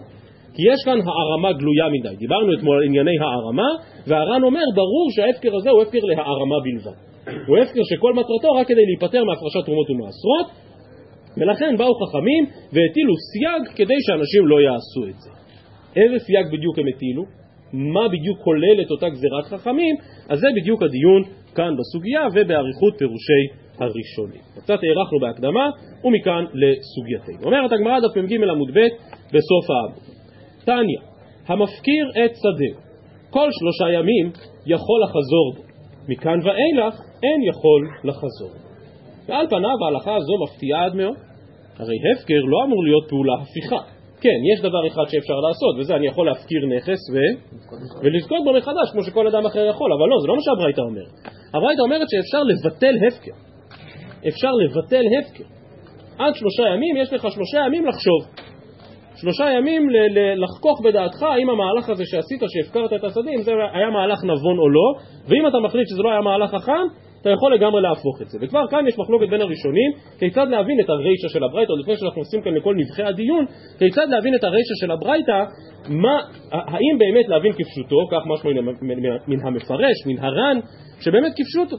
כי 0.56 0.62
יש 0.72 0.80
כאן 0.86 1.00
הערמה 1.08 1.52
גלויה 1.60 1.88
מדי. 1.96 2.16
דיברנו 2.24 2.50
אתמול 2.54 2.76
על 2.78 2.84
ענייני 2.84 3.18
הערמה, 3.24 3.70
והר"ן 4.08 4.44
אומר, 4.44 4.68
ברור 4.76 5.08
שההפקר 5.16 5.56
הזה 5.56 5.70
הוא 5.70 5.82
הפקר 5.82 6.04
להערמה 6.10 6.58
בלבד. 6.66 6.98
הוא 7.48 7.58
הפקר 7.58 7.84
שכל 7.90 8.14
מטרתו 8.14 8.50
רק 8.58 8.68
כדי 8.68 8.86
להיפטר 8.90 9.24
מהפרשת 9.24 9.62
תרומות 9.66 9.90
ומעשרות, 9.90 10.48
ולכן 11.38 11.72
באו 11.78 11.94
חכמים 12.02 12.44
והטילו 12.74 13.14
סייג 13.30 13.62
כדי 13.78 14.00
שאנשים 14.06 14.48
לא 14.48 14.58
יעשו 14.62 15.04
את 15.10 15.18
זה. 15.24 15.32
איזה 16.02 16.18
סייג 16.26 16.46
בדיוק 16.54 16.76
הם 16.80 16.86
הטילו? 16.96 17.38
מה 17.74 18.08
בדיוק 18.08 18.40
כוללת 18.44 18.92
אותה 18.92 19.10
גזירת 19.10 19.46
חכמים? 19.46 19.96
אז 20.30 20.40
זה 20.40 20.48
בדיוק 20.62 20.84
הדיון 20.84 21.24
כאן 21.56 21.74
בסוגיה 21.80 22.28
ובאריכות 22.34 22.94
פירושי 22.98 23.44
הראשונים. 23.80 24.42
קצת 24.56 24.80
הארכנו 24.84 25.20
בהקדמה 25.22 25.70
ומכאן 26.04 26.46
לסוגייתנו. 26.54 27.46
אומרת 27.46 27.72
הגמרא 27.72 28.00
דף 28.00 28.18
מ"ג 28.18 28.34
עמוד 28.50 28.72
ב' 28.74 28.88
בסוף 29.34 29.66
העמוד. 29.70 30.04
תניא, 30.66 31.00
המפקיר 31.48 32.10
את 32.26 32.36
שדה 32.36 32.82
כל 33.30 33.50
שלושה 33.52 34.00
ימים 34.00 34.32
יכול 34.66 35.02
לחזור 35.04 35.54
בו, 35.56 35.62
מכאן 36.08 36.40
ואילך 36.44 36.96
אין 37.24 37.44
יכול 37.44 37.90
לחזור. 38.04 38.52
ועל 39.28 39.48
פניו 39.48 39.76
ההלכה 39.86 40.16
הזו 40.16 40.34
מפתיעה 40.44 40.86
עד 40.86 40.96
מאוד. 40.96 41.16
הרי 41.80 41.96
הפקר 42.16 42.42
לא 42.46 42.64
אמור 42.66 42.84
להיות 42.84 43.10
פעולה 43.10 43.34
הפיכה. 43.42 43.99
כן, 44.22 44.40
יש 44.54 44.60
דבר 44.60 44.88
אחד 44.88 45.06
שאפשר 45.12 45.40
לעשות, 45.48 45.74
וזה 45.80 45.96
אני 45.96 46.08
יכול 46.08 46.26
להפקיר 46.28 46.62
נכס 46.76 47.02
ו... 47.14 47.16
ולזכות 48.04 48.42
בו 48.46 48.54
מחדש, 48.54 48.92
כמו 48.92 49.04
שכל 49.04 49.28
אדם 49.28 49.46
אחר 49.46 49.66
יכול, 49.66 49.94
אבל 49.94 50.08
לא, 50.10 50.16
זה 50.22 50.28
לא 50.28 50.36
מה 50.36 50.42
שהברייתא 50.42 50.82
אומרת. 50.82 51.14
הברייתא 51.54 51.82
אומרת 51.82 52.08
שאפשר 52.12 52.44
לבטל 52.44 52.96
הפקר. 53.08 53.36
אפשר 54.28 54.52
לבטל 54.52 55.04
הפקר. 55.20 55.44
עד 56.20 56.36
שלושה 56.36 56.64
ימים, 56.74 56.98
יש 56.98 57.14
לך 57.14 57.22
שלושה 57.22 57.58
ימים 57.68 57.86
לחשוב. 57.86 58.22
שלושה 59.16 59.46
ימים 59.58 59.90
ל- 59.90 60.20
ל- 60.20 60.44
לחכוך 60.44 60.82
בדעתך 60.86 61.24
האם 61.24 61.50
המהלך 61.50 61.90
הזה 61.90 62.04
שעשית, 62.06 62.42
שהפקרת 62.48 62.94
את 62.94 63.04
השדה, 63.04 63.32
אם 63.36 63.42
זה 63.42 63.52
היה 63.74 63.90
מהלך 63.90 64.24
נבון 64.24 64.58
או 64.60 64.70
לא, 64.70 64.88
ואם 65.28 65.48
אתה 65.48 65.58
מחליט 65.60 65.88
שזה 65.88 66.02
לא 66.04 66.10
היה 66.12 66.22
מהלך 66.22 66.50
חכם, 66.56 66.86
אתה 67.22 67.30
יכול 67.30 67.54
לגמרי 67.54 67.82
להפוך 67.82 68.22
את 68.22 68.28
זה. 68.30 68.38
וכבר 68.42 68.68
כאן 68.70 68.88
יש 68.88 69.00
מחלוקת 69.00 69.30
בין 69.30 69.42
הראשונים, 69.42 69.92
כיצד 70.20 70.48
להבין 70.50 70.80
את 70.80 70.90
הרישא 70.90 71.28
של 71.28 71.44
הברייתא, 71.44 71.72
עוד 71.72 71.80
לפני 71.80 71.98
שאנחנו 71.98 72.22
עושים 72.22 72.42
כאן 72.42 72.54
לכל 72.54 72.76
נבחי 72.76 73.04
הדיון, 73.04 73.46
כיצד 73.80 74.08
להבין 74.10 74.36
את 74.36 74.44
הרישא 74.44 74.76
של 74.82 74.92
הברייתא, 74.92 75.44
האם 76.52 76.96
באמת 77.00 77.28
להבין 77.28 77.54
כפשוטו, 77.54 77.98
כך 78.12 78.22
משמע 78.28 78.52
מן 79.28 79.40
המפרש, 79.48 79.98
מן 80.06 80.20
הר"ן, 80.20 80.58
שבאמת 81.02 81.32
כפשוטו. 81.38 81.78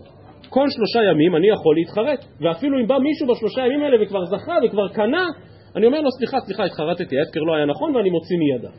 כל 0.48 0.66
שלושה 0.70 1.10
ימים 1.10 1.36
אני 1.36 1.48
יכול 1.48 1.74
להתחרט, 1.76 2.24
ואפילו 2.40 2.78
אם 2.80 2.86
בא 2.86 2.98
מישהו 2.98 3.26
בשלושה 3.26 3.66
ימים 3.66 3.82
האלה 3.82 3.96
וכבר 4.02 4.24
זכה 4.24 4.54
וכבר 4.64 4.88
קנה, 4.88 5.26
אני 5.76 5.86
אומר 5.86 6.00
לו 6.00 6.10
סליחה, 6.10 6.40
סליחה, 6.40 6.64
התחרטתי, 6.64 7.18
ההפקר 7.18 7.40
לא 7.40 7.54
היה 7.54 7.66
נכון 7.66 7.96
ואני 7.96 8.10
מוציא 8.10 8.36
מידה. 8.38 8.70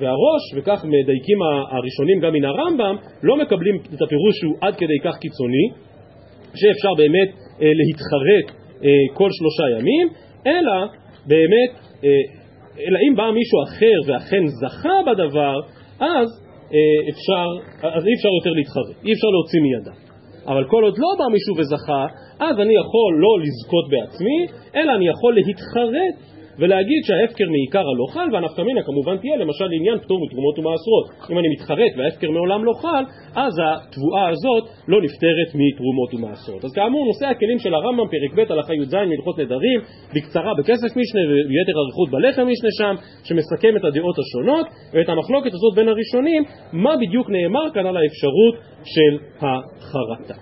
והראש, 0.00 0.42
וכך 0.56 0.84
מדייקים 0.84 1.38
הראשונים 1.70 2.20
גם 2.20 2.32
מן 2.32 2.44
הרמב"ם, 2.44 2.96
לא 3.22 3.36
מקבלים 3.36 3.76
את 3.76 4.02
הפירוש 4.02 4.34
שהוא 4.40 4.56
עד 4.60 4.74
כדי 4.76 4.98
כך 5.04 5.18
קיצוני, 5.18 5.66
שאפשר 6.54 6.92
באמת 6.96 7.30
אה, 7.62 7.70
להתחרט 7.80 8.46
אה, 8.84 8.88
כל 9.14 9.28
שלושה 9.38 9.78
ימים, 9.78 10.08
אלא 10.46 10.76
באמת, 11.26 11.72
אה, 12.04 12.08
אלא 12.86 12.98
אם 13.08 13.16
בא 13.16 13.30
מישהו 13.38 13.58
אחר 13.66 13.96
ואכן 14.06 14.44
זכה 14.60 14.96
בדבר, 15.06 15.56
אז 16.00 16.28
אה, 16.74 17.10
אפשר, 17.10 17.46
אז 17.96 18.02
אי 18.06 18.14
אפשר 18.16 18.32
יותר 18.38 18.52
להתחרט, 18.58 18.96
אי 19.04 19.12
אפשר 19.12 19.30
להוציא 19.34 19.60
מידה. 19.66 19.94
אבל 20.46 20.64
כל 20.72 20.82
עוד 20.84 20.96
לא 20.98 21.10
בא 21.18 21.26
מישהו 21.34 21.54
וזכה, 21.58 22.06
אז 22.40 22.54
אני 22.60 22.74
יכול 22.82 23.10
לא 23.24 23.32
לזכות 23.44 23.86
בעצמי, 23.92 24.38
אלא 24.76 24.94
אני 24.96 25.08
יכול 25.08 25.34
להתחרט 25.34 26.14
ולהגיד 26.58 27.00
שההפקר 27.06 27.44
מעיקר 27.54 27.84
הלא 27.90 28.06
חל, 28.14 28.28
והנפקא 28.32 28.62
מינה 28.62 28.82
כמובן 28.82 29.16
תהיה 29.16 29.36
למשל 29.36 29.64
לעניין 29.64 29.98
פטור 29.98 30.18
מתרומות 30.24 30.58
ומעשרות. 30.58 31.06
אם 31.30 31.38
אני 31.38 31.48
מתחרט 31.54 31.92
וההפקר 31.96 32.30
מעולם 32.30 32.64
לא 32.64 32.72
חל, 32.82 33.04
אז 33.36 33.52
התבואה 33.64 34.28
הזאת 34.28 34.64
לא 34.88 35.02
נפטרת 35.02 35.50
מתרומות 35.62 36.14
ומעשרות. 36.14 36.64
אז 36.64 36.72
כאמור, 36.74 37.06
נושא 37.06 37.26
הכלים 37.26 37.58
של 37.58 37.74
הרמב"ם, 37.74 38.06
פרק 38.14 38.32
ב' 38.36 38.52
הלכה 38.52 38.74
י"ז 38.74 38.94
מהלכות 38.94 39.38
נדרים, 39.38 39.80
בקצרה 40.14 40.52
בכסף 40.58 40.90
משנה 41.00 41.22
ויתר 41.48 41.76
אריכות 41.82 42.08
בלחם 42.10 42.46
משנה 42.52 42.70
שם, 42.78 42.94
שמסכם 43.24 43.76
את 43.76 43.84
הדעות 43.84 44.16
השונות, 44.18 44.66
ואת 44.92 45.08
המחלוקת 45.08 45.52
הזאת 45.54 45.74
בין 45.76 45.88
הראשונים, 45.88 46.42
מה 46.72 46.96
בדיוק 46.96 47.30
נאמר 47.30 47.66
כאן 47.74 47.86
על 47.86 47.96
האפשרות 47.96 48.54
של 48.84 49.12
החרטה. 49.40 50.34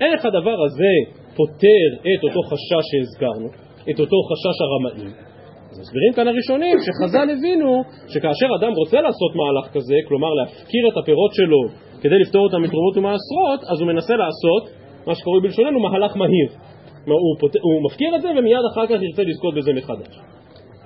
איך 0.00 0.24
הדבר 0.24 0.56
הזה 0.66 0.92
פותר 1.36 1.86
את 2.00 2.24
אותו 2.24 2.42
חשש 2.42 2.84
שהזכרנו, 2.90 3.48
את 3.90 4.00
אותו 4.00 4.16
חשש 4.28 4.56
הרמאים? 4.60 5.29
אז 5.70 5.80
מסבירים 5.80 6.12
כאן 6.16 6.28
הראשונים 6.28 6.76
שחז"ל 6.84 7.28
הבינו 7.34 7.82
שכאשר 8.12 8.48
אדם 8.60 8.72
רוצה 8.72 9.00
לעשות 9.00 9.32
מהלך 9.38 9.66
כזה, 9.74 9.96
כלומר 10.08 10.30
להפקיר 10.38 10.82
את 10.88 10.96
הפירות 11.02 11.32
שלו 11.34 11.62
כדי 12.02 12.18
לפתור 12.18 12.42
אותם 12.46 12.62
מתרומות 12.62 12.96
ומעשרות, 12.96 13.60
אז 13.70 13.80
הוא 13.80 13.88
מנסה 13.92 14.14
לעשות 14.16 14.64
מה 15.06 15.14
שקרוי 15.14 15.40
בלשוננו 15.42 15.80
מהלך 15.80 16.16
מהיר. 16.16 16.50
הוא, 17.06 17.36
פות... 17.40 17.52
הוא 17.62 17.84
מפקיר 17.86 18.16
את 18.16 18.22
זה 18.22 18.28
ומיד 18.36 18.64
אחר 18.72 18.86
כך 18.86 19.02
ירצה 19.02 19.22
לזכות 19.22 19.54
בזה 19.54 19.72
מחדש. 19.72 20.14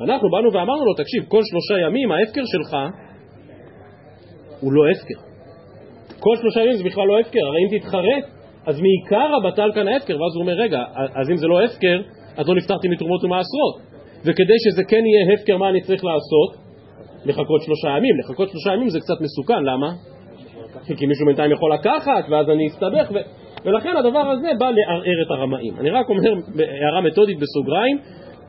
אנחנו 0.00 0.31
באנו 0.31 0.53
ואמרנו 0.53 0.85
לו, 0.85 0.95
תקשיב, 0.95 1.23
כל 1.29 1.43
שלושה 1.50 1.87
ימים 1.87 2.12
ההפקר 2.12 2.45
שלך 2.45 2.76
הוא 4.61 4.73
לא 4.73 4.83
הפקר. 4.91 5.21
כל 6.21 6.37
שלושה 6.41 6.61
ימים 6.61 6.73
זה 6.73 6.85
בכלל 6.85 7.07
לא 7.07 7.21
הפקר, 7.21 7.47
הרי 7.47 7.61
אם 7.64 7.79
תתחרט, 7.79 8.25
אז 8.67 8.81
מעיקר 8.81 9.29
הבטל 9.37 9.71
כאן 9.75 9.88
ההפקר, 9.88 10.12
ואז 10.21 10.35
הוא 10.35 10.43
אומר, 10.43 10.53
רגע, 10.53 10.79
אז 11.21 11.31
אם 11.31 11.37
זה 11.37 11.47
לא 11.47 11.64
הפקר, 11.64 12.00
אז 12.37 12.49
לא 12.49 12.55
נפתחתי 12.55 12.88
מתרומות 12.88 13.25
ומעשרות. 13.25 13.94
וכדי 14.25 14.59
שזה 14.64 14.83
כן 14.85 15.02
יהיה 15.07 15.35
הפקר, 15.35 15.57
מה 15.57 15.69
אני 15.69 15.81
צריך 15.81 16.04
לעשות? 16.04 16.64
לחכות 17.25 17.62
שלושה 17.62 17.88
ימים. 17.88 18.14
לחכות 18.21 18.49
שלושה 18.49 18.71
ימים 18.75 18.88
זה 18.88 18.99
קצת 19.00 19.21
מסוכן, 19.21 19.62
למה? 19.62 19.90
כי 20.97 21.07
מישהו 21.07 21.26
בינתיים 21.26 21.52
יכול 21.52 21.75
לקחת, 21.75 22.25
ואז 22.31 22.50
אני 22.50 22.66
אסתבך, 22.66 23.11
ו... 23.14 23.16
ולכן 23.64 23.97
הדבר 23.97 24.31
הזה 24.31 24.49
בא 24.59 24.71
לערער 24.71 25.23
את 25.26 25.31
הרמאים. 25.31 25.75
אני 25.81 25.90
רק 25.90 26.09
אומר, 26.09 26.33
הערה 26.59 27.00
מתודית 27.00 27.38
בסוגריים, 27.38 27.99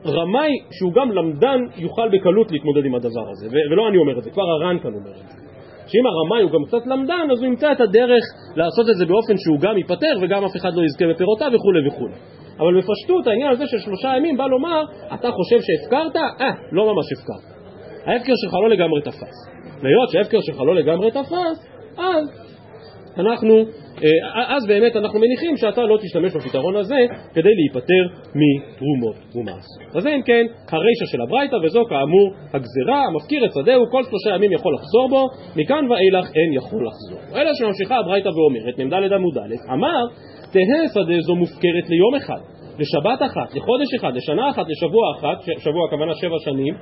רמאי 0.05 0.51
שהוא 0.71 0.93
גם 0.93 1.11
למדן 1.11 1.59
יוכל 1.77 2.09
בקלות 2.09 2.51
להתמודד 2.51 2.85
עם 2.85 2.95
הדבר 2.95 3.29
הזה, 3.31 3.47
ו- 3.47 3.71
ולא 3.71 3.87
אני 3.89 3.97
אומר 3.97 4.17
את 4.17 4.23
זה, 4.23 4.29
כבר 4.31 4.43
הר"ן 4.43 4.79
כאן 4.79 4.93
אומר 4.93 5.11
את 5.11 5.15
זה. 5.15 5.45
שאם 5.87 6.05
הרמאי 6.05 6.41
הוא 6.43 6.51
גם 6.51 6.65
קצת 6.67 6.87
למדן, 6.87 7.27
אז 7.31 7.39
הוא 7.39 7.47
ימצא 7.47 7.71
את 7.71 7.81
הדרך 7.81 8.23
לעשות 8.55 8.89
את 8.89 8.95
זה 8.95 9.05
באופן 9.05 9.37
שהוא 9.37 9.59
גם 9.59 9.77
ייפטר 9.77 10.15
וגם 10.21 10.45
אף 10.45 10.55
אחד 10.55 10.75
לא 10.75 10.81
יזכה 10.85 11.05
בפירותיו 11.07 11.51
וכולי 11.53 11.87
וכולי. 11.87 12.13
אבל 12.59 12.77
בפשטות 12.77 13.27
העניין 13.27 13.51
הזה 13.51 13.67
של 13.67 13.77
שלושה 13.79 14.13
ימים 14.17 14.37
בא 14.37 14.45
לומר, 14.45 14.83
אתה 15.13 15.29
חושב 15.31 15.57
שהפקרת? 15.61 16.15
אה, 16.15 16.51
לא 16.71 16.93
ממש 16.93 17.05
הפקרת. 17.11 17.55
ההפקר 18.05 18.33
שלך 18.35 18.53
לא 18.53 18.69
לגמרי 18.69 19.01
תפס. 19.01 19.55
והיות 19.81 20.09
שההפקר 20.11 20.37
שלך 20.41 20.59
לא 20.59 20.75
לגמרי 20.75 21.11
תפס, 21.11 21.69
אז 21.97 22.45
אנחנו, 23.17 23.55
אה, 24.03 24.55
אז 24.55 24.67
באמת 24.67 24.95
אנחנו 24.95 25.19
מניחים 25.19 25.57
שאתה 25.57 25.81
לא 25.81 25.97
תשתמש 26.01 26.35
בפתרון 26.35 26.75
הזה 26.75 26.97
כדי 27.33 27.49
להיפטר 27.55 28.03
מתרומות 28.35 29.35
ומעשרות. 29.35 29.95
אז 29.95 30.03
זה 30.03 30.15
אם 30.15 30.21
כן 30.21 30.45
הרישא 30.71 31.05
של 31.05 31.21
הברייתא, 31.21 31.55
וזו 31.55 31.83
כאמור 31.89 32.33
הגזרה, 32.53 33.05
המפקיר 33.05 33.45
את 33.45 33.51
שדהו, 33.53 33.83
כל 33.91 34.03
שלושה 34.03 34.35
ימים 34.35 34.51
יכול 34.51 34.75
לחזור 34.75 35.09
בו, 35.09 35.27
מכאן 35.55 35.91
ואילך 35.91 36.25
אין 36.35 36.53
יכול 36.53 36.87
לחזור. 36.87 37.39
אלא 37.41 37.51
שממשיכה 37.53 37.97
הברייתא 37.97 38.29
ואומרת, 38.29 38.79
מ"ד 38.79 39.13
עמוד 39.13 39.37
א', 39.37 39.73
אמר 39.73 40.05
תהא 40.55 40.81
שדה 40.93 41.19
זו 41.27 41.35
מופקרת 41.35 41.85
ליום 41.89 42.15
אחד, 42.15 42.41
לשבת 42.79 43.19
אחת, 43.29 43.55
לחודש 43.55 43.89
אחד, 43.97 44.15
לשנה 44.15 44.49
אחת, 44.49 44.65
לשבוע 44.69 45.03
אחת, 45.15 45.37
שבוע 45.59 45.87
הכוונה 45.87 46.13
שבע 46.15 46.39
שנים, 46.39 46.73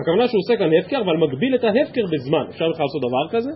הכוונה 0.00 0.28
שהוא 0.28 0.40
עושה 0.42 0.56
כאן 0.56 0.70
הפקר, 0.78 1.00
אבל 1.00 1.16
מגביל 1.16 1.54
את 1.54 1.64
ההפקר 1.64 2.04
בזמן. 2.12 2.44
אפשר 2.50 2.68
לך 2.68 2.80
לעשות 2.80 3.02
דבר 3.08 3.24
כזה? 3.30 3.50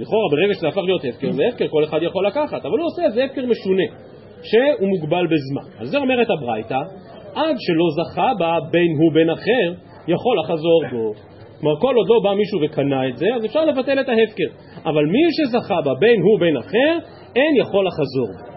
לכאורה 0.00 0.28
ברגע 0.30 0.54
שזה 0.54 0.68
הפך 0.68 0.82
להיות 0.84 1.04
הפקר, 1.04 1.30
זה 1.30 1.42
הפקר, 1.48 1.68
כל 1.68 1.84
אחד 1.84 1.98
יכול 2.02 2.26
לקחת, 2.26 2.60
אבל 2.66 2.78
הוא 2.78 2.86
עושה 2.86 3.02
איזה 3.04 3.24
הפקר 3.24 3.46
משונה, 3.46 3.88
שהוא 4.42 4.88
מוגבל 4.88 5.26
בזמן. 5.32 5.66
על 5.80 5.86
זה 5.86 5.98
אומרת 5.98 6.26
הברייתא, 6.30 6.80
עד 7.34 7.56
שלא 7.64 7.86
זכה 7.98 8.30
בה 8.38 8.58
בין 8.70 8.90
הוא 9.00 9.12
בין 9.14 9.30
אחר, 9.30 9.66
יכול 10.08 10.38
לחזור 10.38 10.80
בו. 10.92 11.12
כלומר, 11.60 11.80
כל 11.80 11.94
עוד 11.96 12.06
לא 12.08 12.20
בא 12.24 12.36
מישהו 12.36 12.58
וקנה 12.62 13.08
את 13.08 13.16
זה, 13.16 13.26
אז 13.36 13.44
אפשר 13.44 13.64
לבטל 13.64 14.00
את 14.00 14.08
ההפקר. 14.08 14.50
אבל 14.84 15.04
מי 15.06 15.22
שזכה 15.36 15.80
בה 15.84 15.92
בין 16.00 16.20
הוא 16.22 16.40
בין 16.40 16.56
אחר, 16.56 16.92
אין 17.36 17.56
יכול 17.56 17.86
לחזור. 17.86 18.53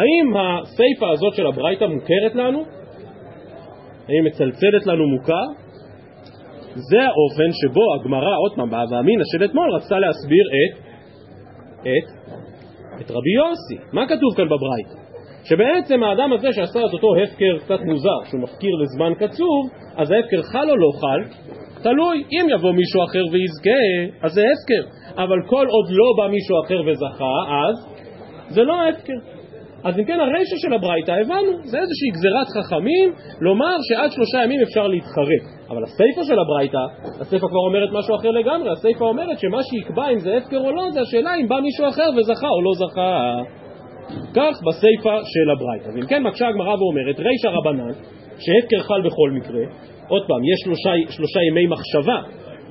האם 0.00 0.36
הסיפה 0.36 1.10
הזאת 1.10 1.34
של 1.34 1.46
הברייתא 1.46 1.84
מוכרת 1.84 2.34
לנו? 2.34 2.58
האם 4.08 4.24
מצלצלת 4.24 4.86
לנו 4.86 5.08
מוכר? 5.08 5.46
זה 6.74 7.00
האופן 7.02 7.50
שבו 7.52 7.94
הגמרא, 7.94 8.36
עוד 8.36 8.52
פעם, 8.56 8.70
באמינא 8.70 9.24
של 9.32 9.44
אתמול, 9.44 9.74
רצתה 9.74 9.98
להסביר 9.98 10.44
את, 10.56 10.78
את, 11.80 12.32
את 13.00 13.10
רבי 13.10 13.32
יוסי. 13.36 13.84
מה 13.92 14.06
כתוב 14.06 14.30
כאן 14.36 14.44
בברייתא? 14.44 15.00
שבעצם 15.44 16.02
האדם 16.02 16.32
הזה 16.32 16.48
שעשה 16.52 16.80
את 16.86 16.92
אותו 16.92 17.08
הפקר 17.22 17.58
קצת 17.58 17.80
מוזר, 17.84 18.20
שהוא 18.30 18.40
מפקיר 18.40 18.70
לזמן 18.82 19.14
קצוב, 19.14 19.70
אז 19.96 20.10
ההפקר 20.10 20.42
חל 20.42 20.70
או 20.70 20.76
לא 20.76 20.90
חל? 21.00 21.24
תלוי, 21.82 22.24
אם 22.32 22.46
יבוא 22.50 22.72
מישהו 22.72 23.04
אחר 23.04 23.24
ויזכה, 23.32 23.84
אז 24.22 24.32
זה 24.32 24.42
הפקר. 24.42 25.00
אבל 25.22 25.36
כל 25.46 25.66
עוד 25.66 25.86
לא 25.90 26.04
בא 26.16 26.28
מישהו 26.30 26.56
אחר 26.64 26.80
וזכה, 26.86 27.34
אז 27.68 27.74
זה 28.48 28.62
לא 28.62 28.88
הפקר. 28.88 29.39
אז 29.84 29.98
אם 29.98 30.04
כן 30.04 30.20
הרישא 30.20 30.56
של 30.56 30.72
הברייתא 30.72 31.12
הבנו, 31.12 31.52
זה 31.62 31.78
איזושהי 31.78 32.10
גזירת 32.14 32.48
חכמים 32.56 33.12
לומר 33.40 33.76
שעד 33.88 34.10
שלושה 34.12 34.38
ימים 34.44 34.60
אפשר 34.62 34.86
להתחרט. 34.86 35.44
אבל 35.70 35.82
הסיפא 35.82 36.22
של 36.22 36.38
הברייתא, 36.38 36.84
הסיפא 37.20 37.46
כבר 37.46 37.62
אומרת 37.68 37.88
משהו 37.92 38.16
אחר 38.16 38.30
לגמרי, 38.30 38.70
הסיפא 38.72 39.04
אומרת 39.04 39.38
שמה 39.38 39.62
שיקבע 39.62 40.08
אם 40.08 40.18
זה 40.18 40.36
הפקר 40.36 40.58
או 40.58 40.70
לא, 40.70 40.90
זה 40.90 41.00
השאלה 41.00 41.34
אם 41.40 41.48
בא 41.48 41.60
מישהו 41.60 41.88
אחר 41.88 42.08
וזכה 42.16 42.48
או 42.48 42.62
לא 42.62 42.72
זכה. 42.74 43.40
כך 44.34 44.54
בסיפא 44.66 45.14
של 45.32 45.50
הברייתא. 45.50 45.88
ואם 45.94 46.06
כן 46.06 46.22
מקשה 46.22 46.48
הגמרא 46.48 46.74
ואומרת, 46.80 47.20
רישא 47.20 47.48
רבנן, 47.48 47.92
שהפקר 48.38 48.80
חל 48.88 49.00
בכל 49.06 49.30
מקרה, 49.30 49.62
עוד 50.08 50.22
פעם, 50.28 50.42
יש 50.50 50.58
שלושה, 50.64 50.90
שלושה 51.10 51.40
ימי 51.48 51.66
מחשבה, 51.66 52.18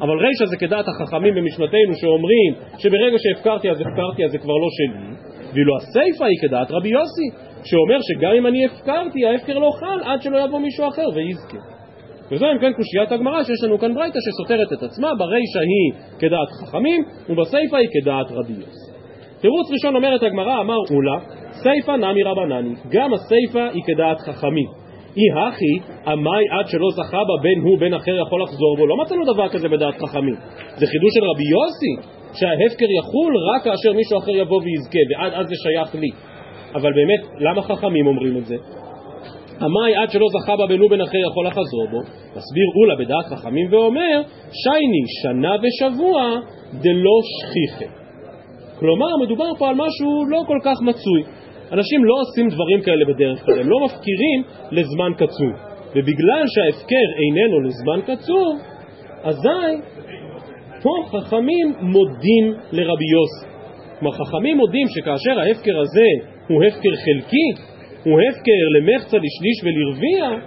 אבל 0.02 0.18
רישא 0.26 0.46
זה 0.46 0.58
כדעת 0.58 0.86
החכמים 0.88 1.36
במשנתנו 1.36 1.94
שאומרים 2.02 2.52
שברגע 2.78 3.18
שהפקרתי 3.18 3.70
אז 3.70 3.82
הפקרתי 3.82 4.26
אז 4.26 4.32
זה 4.32 4.38
כבר 4.38 4.54
לא 4.54 4.68
שלי, 4.78 5.29
ואילו 5.54 5.78
הסיפא 5.78 6.24
היא 6.24 6.40
כדעת 6.42 6.72
רבי 6.72 6.90
יוסי, 6.90 7.28
שאומר 7.64 8.00
שגם 8.02 8.32
אם 8.38 8.48
אני 8.48 8.66
הפקרתי, 8.66 9.26
ההפקר 9.26 9.58
לא 9.60 9.72
חל 9.80 10.00
עד 10.04 10.22
שלא 10.22 10.38
יבוא 10.38 10.60
מישהו 10.60 10.88
אחר 10.88 11.08
ויזכה. 11.16 11.58
וזו 12.32 12.46
אם 12.46 12.60
כן 12.62 12.74
קושיית 12.74 13.12
הגמרא 13.12 13.44
שיש 13.44 13.64
לנו 13.64 13.80
כאן 13.80 13.94
ברייתא 13.94 14.20
שסותרת 14.20 14.74
את 14.74 14.84
עצמה, 14.84 15.16
ברישא 15.16 15.60
היא 15.60 16.20
כדעת 16.20 16.50
חכמים 16.62 17.04
ובסיפא 17.30 17.76
היא 17.76 17.90
כדעת 17.94 18.32
רבי 18.32 18.54
יוסי. 18.54 18.92
תירוץ 19.42 19.72
ראשון 19.72 19.96
אומרת 19.96 20.24
הגמרא, 20.24 20.62
אמר 20.62 20.78
אולה, 20.92 21.20
סיפא 21.52 21.92
נמי 21.92 22.24
רבנני, 22.24 22.76
גם 22.90 23.14
הסיפא 23.14 23.70
היא 23.74 23.84
כדעת 23.88 24.20
חכמים. 24.20 24.68
אי 25.18 25.48
הכי, 25.48 25.92
עמי 26.08 26.44
עד 26.52 26.68
שלא 26.68 26.88
זכה 26.96 27.18
בה 27.18 27.34
בין 27.44 27.60
הוא 27.64 27.80
בין 27.80 27.94
אחר 27.94 28.16
יכול 28.28 28.44
לחזור 28.44 28.78
בו. 28.78 28.88
לא 28.88 28.98
מצאנו 28.98 29.34
דבר 29.34 29.50
כזה 29.50 29.70
בדעת 29.70 29.94
חכמים. 30.02 30.36
זה 30.76 30.86
חידוש 30.88 31.12
של 31.16 31.24
רבי 31.24 31.44
יוסי, 31.54 32.19
שההפקר 32.34 32.86
יחול 33.00 33.34
רק 33.50 33.64
כאשר 33.64 33.94
מישהו 33.94 34.18
אחר 34.18 34.32
יבוא 34.32 34.62
ויזכה, 34.64 35.00
ועד 35.10 35.34
אז 35.34 35.48
זה 35.48 35.56
שייך 35.64 35.96
לי. 35.96 36.12
אבל 36.76 36.94
באמת, 36.94 37.22
למה 37.40 37.62
חכמים 37.62 38.08
אומרים 38.08 38.38
את 38.38 38.46
זה? 38.46 38.56
עמי 39.62 39.96
עד 39.96 40.10
שלא 40.12 40.26
זכה 40.40 40.56
בה 40.56 40.76
הוא 40.80 40.90
בין 40.90 41.02
אחר 41.02 41.18
יכול 41.18 41.48
לחזור 41.48 41.88
בו, 41.92 42.00
מסביר 42.36 42.68
אולה 42.76 42.96
בדעת 42.96 43.26
חכמים 43.26 43.74
ואומר, 43.74 44.22
שייני 44.52 45.04
שנה 45.22 45.56
ושבוע 45.62 46.40
דלא 46.74 47.18
שכיחה. 47.36 47.92
כלומר, 48.80 49.18
מדובר 49.24 49.52
פה 49.58 49.70
על 49.70 49.76
משהו 49.76 50.26
לא 50.30 50.42
כל 50.48 50.58
כך 50.64 50.82
מצוי. 50.82 51.24
אנשים 51.72 52.06
לא 52.06 52.16
עושים 52.22 52.50
דברים 52.50 52.82
כאלה 52.82 53.06
בדרך 53.06 53.46
כלל, 53.46 53.60
הם 53.60 53.70
לא 53.70 53.78
מפקירים 53.86 54.44
לזמן 54.72 55.12
קצוב. 55.16 55.54
ובגלל 55.96 56.44
שההפקר 56.48 57.08
איננו 57.20 57.62
לזמן 57.62 58.02
קצוב, 58.02 58.60
אזי 59.24 59.82
פה 60.84 60.90
חכמים 61.12 61.74
מודים 61.82 62.54
לרבי 62.72 63.06
יוסי. 63.14 63.50
כלומר, 64.00 64.16
חכמים 64.18 64.58
מודים 64.58 64.88
שכאשר 64.88 65.40
ההפקר 65.40 65.80
הזה 65.80 66.10
הוא 66.48 66.64
הפקר 66.64 66.96
חלקי, 67.06 67.48
הוא 68.04 68.20
הפקר 68.22 68.62
למחצה, 68.76 69.18
לשליש 69.18 69.58
ולרביע, 69.64 70.46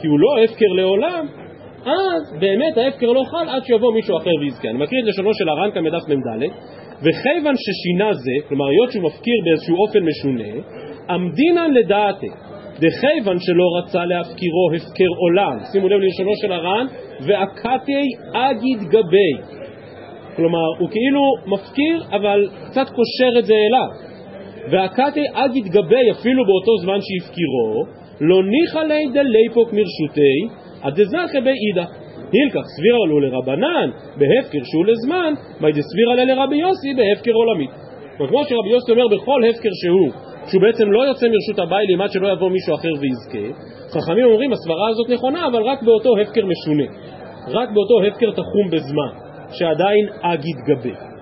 כי 0.00 0.06
הוא 0.06 0.20
לא 0.20 0.44
הפקר 0.44 0.72
לעולם, 0.76 1.26
אז 1.86 2.40
באמת 2.40 2.76
ההפקר 2.76 3.06
לא 3.06 3.22
חל 3.30 3.48
עד 3.48 3.64
שיבוא 3.64 3.94
מישהו 3.94 4.16
אחר 4.16 4.30
ויזכה. 4.40 4.68
אני 4.68 4.78
מקריא 4.78 5.00
את 5.02 5.06
לשונו 5.08 5.34
של 5.34 5.48
הר"ן 5.48 5.70
כאן 5.74 5.84
בדף 5.84 6.08
מ"ד, 6.08 6.42
וכיוון 7.02 7.54
ששינה 7.56 8.12
זה, 8.12 8.48
כלומר 8.48 8.64
היות 8.68 8.92
שהוא 8.92 9.04
מפקיר 9.04 9.34
באיזשהו 9.44 9.76
אופן 9.76 9.98
משונה, 9.98 10.62
עמדינן 11.10 11.70
לדעתי, 11.74 12.26
דכיוון 12.78 13.36
שלא 13.40 13.64
רצה 13.78 14.04
להפקירו 14.04 14.70
הפקר 14.76 15.10
עולם, 15.18 15.58
שימו 15.72 15.88
לב 15.88 16.00
ללשונו 16.00 16.32
של 16.42 16.52
הר"ן, 16.52 16.86
ועקתי 17.26 18.06
אגיד 18.32 18.78
גבי, 18.88 19.32
כלומר 20.36 20.66
הוא 20.78 20.88
כאילו 20.90 21.22
מפקיר 21.46 22.02
אבל 22.10 22.48
קצת 22.66 22.86
קושר 22.88 23.38
את 23.38 23.44
זה 23.44 23.54
אליו, 23.54 24.14
והקתי 24.70 25.24
אגיד 25.32 25.66
גבי 25.66 26.10
אפילו 26.10 26.44
באותו 26.44 26.76
זמן 26.82 26.98
שהפקירו, 27.00 27.84
לא 28.20 28.42
ניחא 28.44 28.78
ליה 28.78 29.08
דליפוק 29.14 29.72
מרשותי, 29.72 30.36
עד 30.82 31.00
דזכי 31.00 31.40
באידך. 31.40 31.90
הילקח 32.32 32.66
סבירה 32.76 33.06
לו 33.08 33.20
לרבנן 33.20 33.90
בהפקר 34.18 34.58
שהוא 34.64 34.86
לזמן, 34.86 35.32
מי 35.60 35.72
דסבירה 35.72 36.14
לה 36.14 36.24
לרבי 36.24 36.56
יוסי 36.56 36.94
בהפקר 36.96 37.32
עולמית. 37.32 37.70
כמו 38.16 38.44
שרבי 38.44 38.70
יוסי 38.70 38.92
אומר 38.92 39.08
בכל 39.16 39.40
הפקר 39.50 39.68
שהוא, 39.82 40.10
שהוא 40.48 40.62
בעצם 40.62 40.92
לא 40.92 41.02
יוצא 41.08 41.26
מרשות 41.26 41.58
הביילים 41.58 42.00
עד 42.00 42.10
שלא 42.12 42.28
יבוא 42.28 42.50
מישהו 42.50 42.74
אחר 42.74 42.92
ויזכה, 43.00 43.46
חכמים 43.94 44.24
אומרים 44.24 44.52
הסברה 44.52 44.88
הזאת 44.88 45.10
נכונה 45.10 45.46
אבל 45.46 45.62
רק 45.62 45.82
באותו 45.82 46.10
הפקר 46.20 46.44
משונה, 46.46 46.88
רק 47.48 47.68
באותו 47.74 48.06
הפקר 48.06 48.30
תחום 48.30 48.70
בזמן, 48.72 49.12
שעדיין 49.50 50.08
אגיד 50.20 50.56
גבי. 50.68 51.13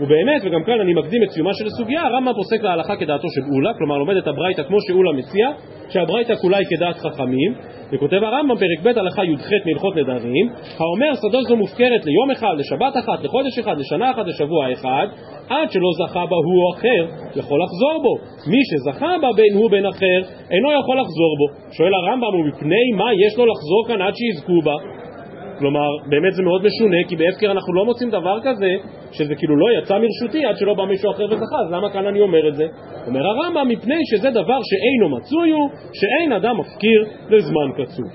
ובאמת, 0.00 0.40
וגם 0.44 0.62
כאן 0.64 0.80
אני 0.80 0.94
מקדים 0.94 1.22
את 1.22 1.30
סיומה 1.30 1.54
של 1.54 1.66
הסוגיה, 1.66 2.02
הרמב"ם 2.02 2.32
פוסק 2.32 2.62
להלכה 2.62 2.96
כדעתו 2.96 3.28
של 3.34 3.40
אולה, 3.54 3.74
כלומר 3.78 3.98
לומד 3.98 4.16
את 4.16 4.26
הברייתא 4.26 4.62
כמו 4.62 4.76
שאולה 4.80 5.12
מציע, 5.12 5.48
שהברייתא 5.88 6.34
כולה 6.34 6.56
היא 6.56 6.66
כדעת 6.70 6.96
חכמים, 6.96 7.54
וכותב 7.92 8.20
הרמב"ם 8.22 8.56
פרק 8.56 8.80
ב' 8.82 8.98
הלכה 8.98 9.24
י"ח 9.24 9.50
מהלכות 9.66 9.96
נדרים, 9.96 10.46
האומר 10.78 11.12
שדו 11.14 11.42
זו 11.42 11.56
מופקרת 11.56 12.06
ליום 12.06 12.30
אחד, 12.30 12.54
לשבת 12.58 12.94
אחת, 12.96 13.24
לחודש 13.24 13.58
אחד, 13.58 13.78
לשנה 13.78 14.10
אחת, 14.10 14.26
לשבוע 14.26 14.72
אחד, 14.72 15.06
עד 15.48 15.70
שלא 15.70 15.90
זכה 15.98 16.26
בה 16.26 16.36
הוא 16.36 16.58
או 16.64 16.74
אחר, 16.74 17.02
יכול 17.40 17.58
לחזור 17.62 18.02
בו. 18.02 18.14
מי 18.50 18.60
שזכה 18.70 19.12
בה 19.22 19.28
בין 19.36 19.54
הוא 19.54 19.70
בין 19.70 19.86
אחר, 19.86 20.20
אינו 20.50 20.68
יכול 20.80 20.96
לחזור 21.00 21.32
בו. 21.38 21.72
שואל 21.72 21.94
הרמב"ם, 21.94 22.34
ומפני 22.34 22.84
מה 22.96 23.08
יש 23.26 23.38
לו 23.38 23.46
לחזור 23.46 23.82
כאן 23.88 24.02
עד 24.02 24.14
שיזכו 24.16 24.60
בה? 24.64 24.76
כלומר, 25.60 25.88
באמת 26.06 26.32
זה 26.32 26.42
מאוד 26.42 26.62
משונה, 26.64 26.96
כי 27.08 27.16
בהפקר 27.16 27.50
אנחנו 27.50 27.74
לא 27.74 27.84
מוצאים 27.84 28.10
דבר 28.10 28.38
כזה, 28.42 28.72
שזה 29.12 29.34
כאילו 29.34 29.56
לא 29.56 29.66
יצא 29.78 29.94
מרשותי 29.98 30.44
עד 30.44 30.56
שלא 30.56 30.74
בא 30.74 30.84
מישהו 30.84 31.10
אחר 31.10 31.24
וזכה, 31.24 31.58
אז 31.64 31.72
למה 31.72 31.90
כאן 31.90 32.06
אני 32.06 32.20
אומר 32.20 32.48
את 32.48 32.54
זה? 32.54 32.66
אומר 33.06 33.26
הרמב"ם, 33.26 33.68
מפני 33.68 34.00
שזה 34.10 34.30
דבר 34.30 34.60
שאינו 34.70 35.16
מצוי 35.16 35.50
הוא, 35.50 35.68
שאין 35.92 36.32
אדם 36.32 36.60
מפקיר 36.60 37.04
לזמן 37.30 37.68
קצוב. 37.76 38.06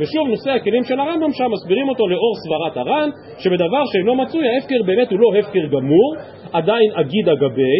ושוב, 0.00 0.28
נושא 0.28 0.50
הכלים 0.50 0.84
של 0.84 1.00
הרמב"ם 1.00 1.32
שם 1.32 1.50
מסבירים 1.52 1.88
אותו 1.88 2.08
לאור 2.08 2.34
סברת 2.44 2.76
הר"ן, 2.76 3.08
שבדבר 3.38 3.82
שאינו 3.92 4.14
מצוי, 4.14 4.48
ההפקר 4.48 4.82
באמת 4.86 5.10
הוא 5.10 5.20
לא 5.20 5.38
הפקר 5.38 5.66
גמור, 5.66 6.14
עדיין 6.52 6.90
אגיד 6.94 7.28
אגבי, 7.28 7.78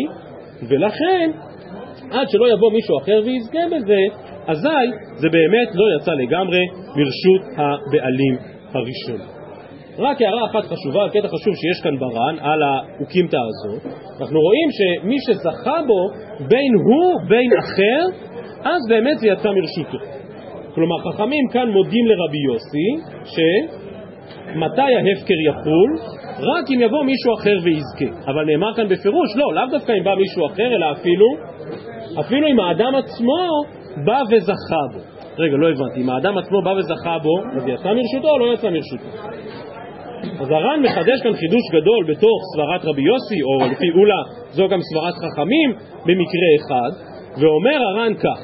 ולכן, 0.69 1.31
עד 2.11 2.29
שלא 2.29 2.53
יבוא 2.53 2.73
מישהו 2.73 2.99
אחר 2.99 3.21
ויזכה 3.25 3.77
בזה, 3.77 4.01
אזי 4.47 4.87
זה 5.15 5.29
באמת 5.29 5.69
לא 5.75 5.85
יצא 5.97 6.13
לגמרי 6.13 6.67
מרשות 6.97 7.43
הבעלים 7.57 8.52
הראשון. 8.77 9.27
רק 9.99 10.23
הערה 10.23 10.45
אחת 10.51 10.65
חשובה, 10.65 11.09
קטע 11.09 11.29
חשוב 11.29 11.55
שיש 11.55 11.81
כאן 11.83 11.99
בר"ן 11.99 12.37
על 12.41 12.63
האוקימתא 12.63 13.37
הזאת, 13.37 13.83
אנחנו 14.21 14.41
רואים 14.41 14.69
שמי 14.79 15.17
שזכה 15.27 15.81
בו 15.87 16.09
בין 16.49 16.73
הוא 16.87 17.21
בין 17.29 17.51
אחר, 17.59 18.01
אז 18.65 18.81
באמת 18.89 19.19
זה 19.19 19.27
יצא 19.29 19.49
מרשותו. 19.51 19.99
כלומר 20.75 20.97
חכמים 20.99 21.49
כאן 21.53 21.69
מודים 21.69 22.07
לרבי 22.07 22.39
יוסי 22.49 22.89
שמתי 23.25 24.83
ההפקר 24.83 25.41
יחול? 25.49 25.91
רק 26.39 26.71
אם 26.75 26.81
יבוא 26.81 27.05
מישהו 27.05 27.35
אחר 27.35 27.57
ויזכה. 27.63 28.31
אבל 28.31 28.45
נאמר 28.45 28.75
כאן 28.77 28.89
בפירוש, 28.89 29.37
לא, 29.37 29.55
לאו 29.55 29.67
דווקא 29.71 29.93
אם 29.93 30.05
בא 30.05 30.15
מישהו 30.15 30.47
אחר, 30.47 30.77
אלא 30.77 30.93
אפילו, 30.93 31.27
אפילו 32.21 32.49
אם 32.49 32.61
האדם 32.61 32.95
עצמו 32.95 33.47
בא 34.05 34.23
וזכה 34.31 34.83
בו. 34.93 35.12
רגע, 35.39 35.57
לא 35.57 35.69
הבנתי, 35.71 36.01
אם 36.01 36.11
האדם 36.11 36.39
עצמו 36.39 36.63
בא 36.63 36.71
וזכה 36.71 37.19
בו, 37.19 37.57
אז 37.57 37.69
יצא 37.69 37.89
מרשותו 37.89 38.29
או 38.29 38.39
לא 38.39 38.55
יצא 38.55 38.71
מרשותו? 38.71 39.09
אז 40.41 40.51
הר"ן 40.51 40.81
מחדש 40.83 41.23
כאן 41.23 41.33
חידוש 41.33 41.63
גדול 41.73 42.05
בתוך 42.09 42.39
סברת 42.55 42.85
רבי 42.85 43.03
יוסי, 43.03 43.43
או 43.43 43.67
לפי 43.73 43.91
אולה 43.91 44.23
זו 44.51 44.69
גם 44.69 44.79
סברת 44.81 45.15
חכמים 45.15 45.71
במקרה 46.07 46.49
אחד, 46.59 46.91
ואומר 47.41 47.79
הר"ן 47.83 48.15
כך: 48.15 48.41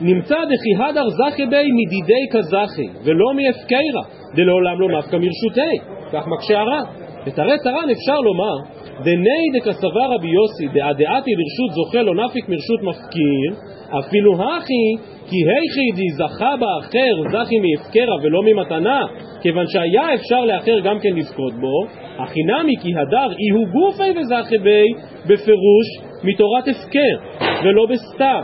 נמצא 0.00 0.34
דכי 0.44 0.84
הדר 0.84 1.08
זכי 1.08 1.46
בי 1.46 1.68
מדידי 1.78 2.24
כזכי, 2.32 2.88
ולא 3.04 3.34
מהפקירה, 3.34 4.02
דלעולם 4.34 4.80
לא 4.80 4.98
נפקא 4.98 5.16
מרשותי, 5.16 5.74
כך 6.12 6.26
מקשה 6.26 6.60
הר"ן. 6.60 6.84
ותרץ 7.26 7.66
הר"ן 7.66 7.88
אפשר 7.90 8.20
לומר, 8.20 8.56
דני 9.04 9.44
דקסבר 9.54 10.06
רבי 10.14 10.28
יוסי 10.28 10.66
דעדעתי 10.66 11.30
לרשות 11.38 11.70
זוכה 11.74 12.02
לא 12.02 12.24
נפיק 12.24 12.48
מרשות 12.48 12.82
מפקיר, 12.82 13.50
אפילו 13.98 14.34
הכי, 14.34 14.84
כי 15.28 15.36
היכי 15.36 15.96
די 15.96 16.10
זכה 16.10 16.54
באחר 16.60 17.14
זכי 17.32 17.56
מהפקרה 17.64 18.16
ולא 18.22 18.42
ממתנה, 18.42 19.00
כיוון 19.42 19.66
שהיה 19.66 20.14
אפשר 20.14 20.44
לאחר 20.44 20.80
גם 20.84 20.98
כן 21.00 21.14
לזכות 21.16 21.52
בו, 21.52 21.86
הכי 22.18 22.40
נמי 22.42 22.72
כי 22.82 22.88
הדר 22.96 23.30
אי 23.40 23.48
הוא 23.54 23.66
גופי 23.66 24.10
וזכי 24.16 24.58
בי 24.58 24.86
בפירוש 25.26 25.86
מתורת 26.24 26.68
הפקר, 26.68 27.44
ולא 27.64 27.86
בסתיו, 27.86 28.42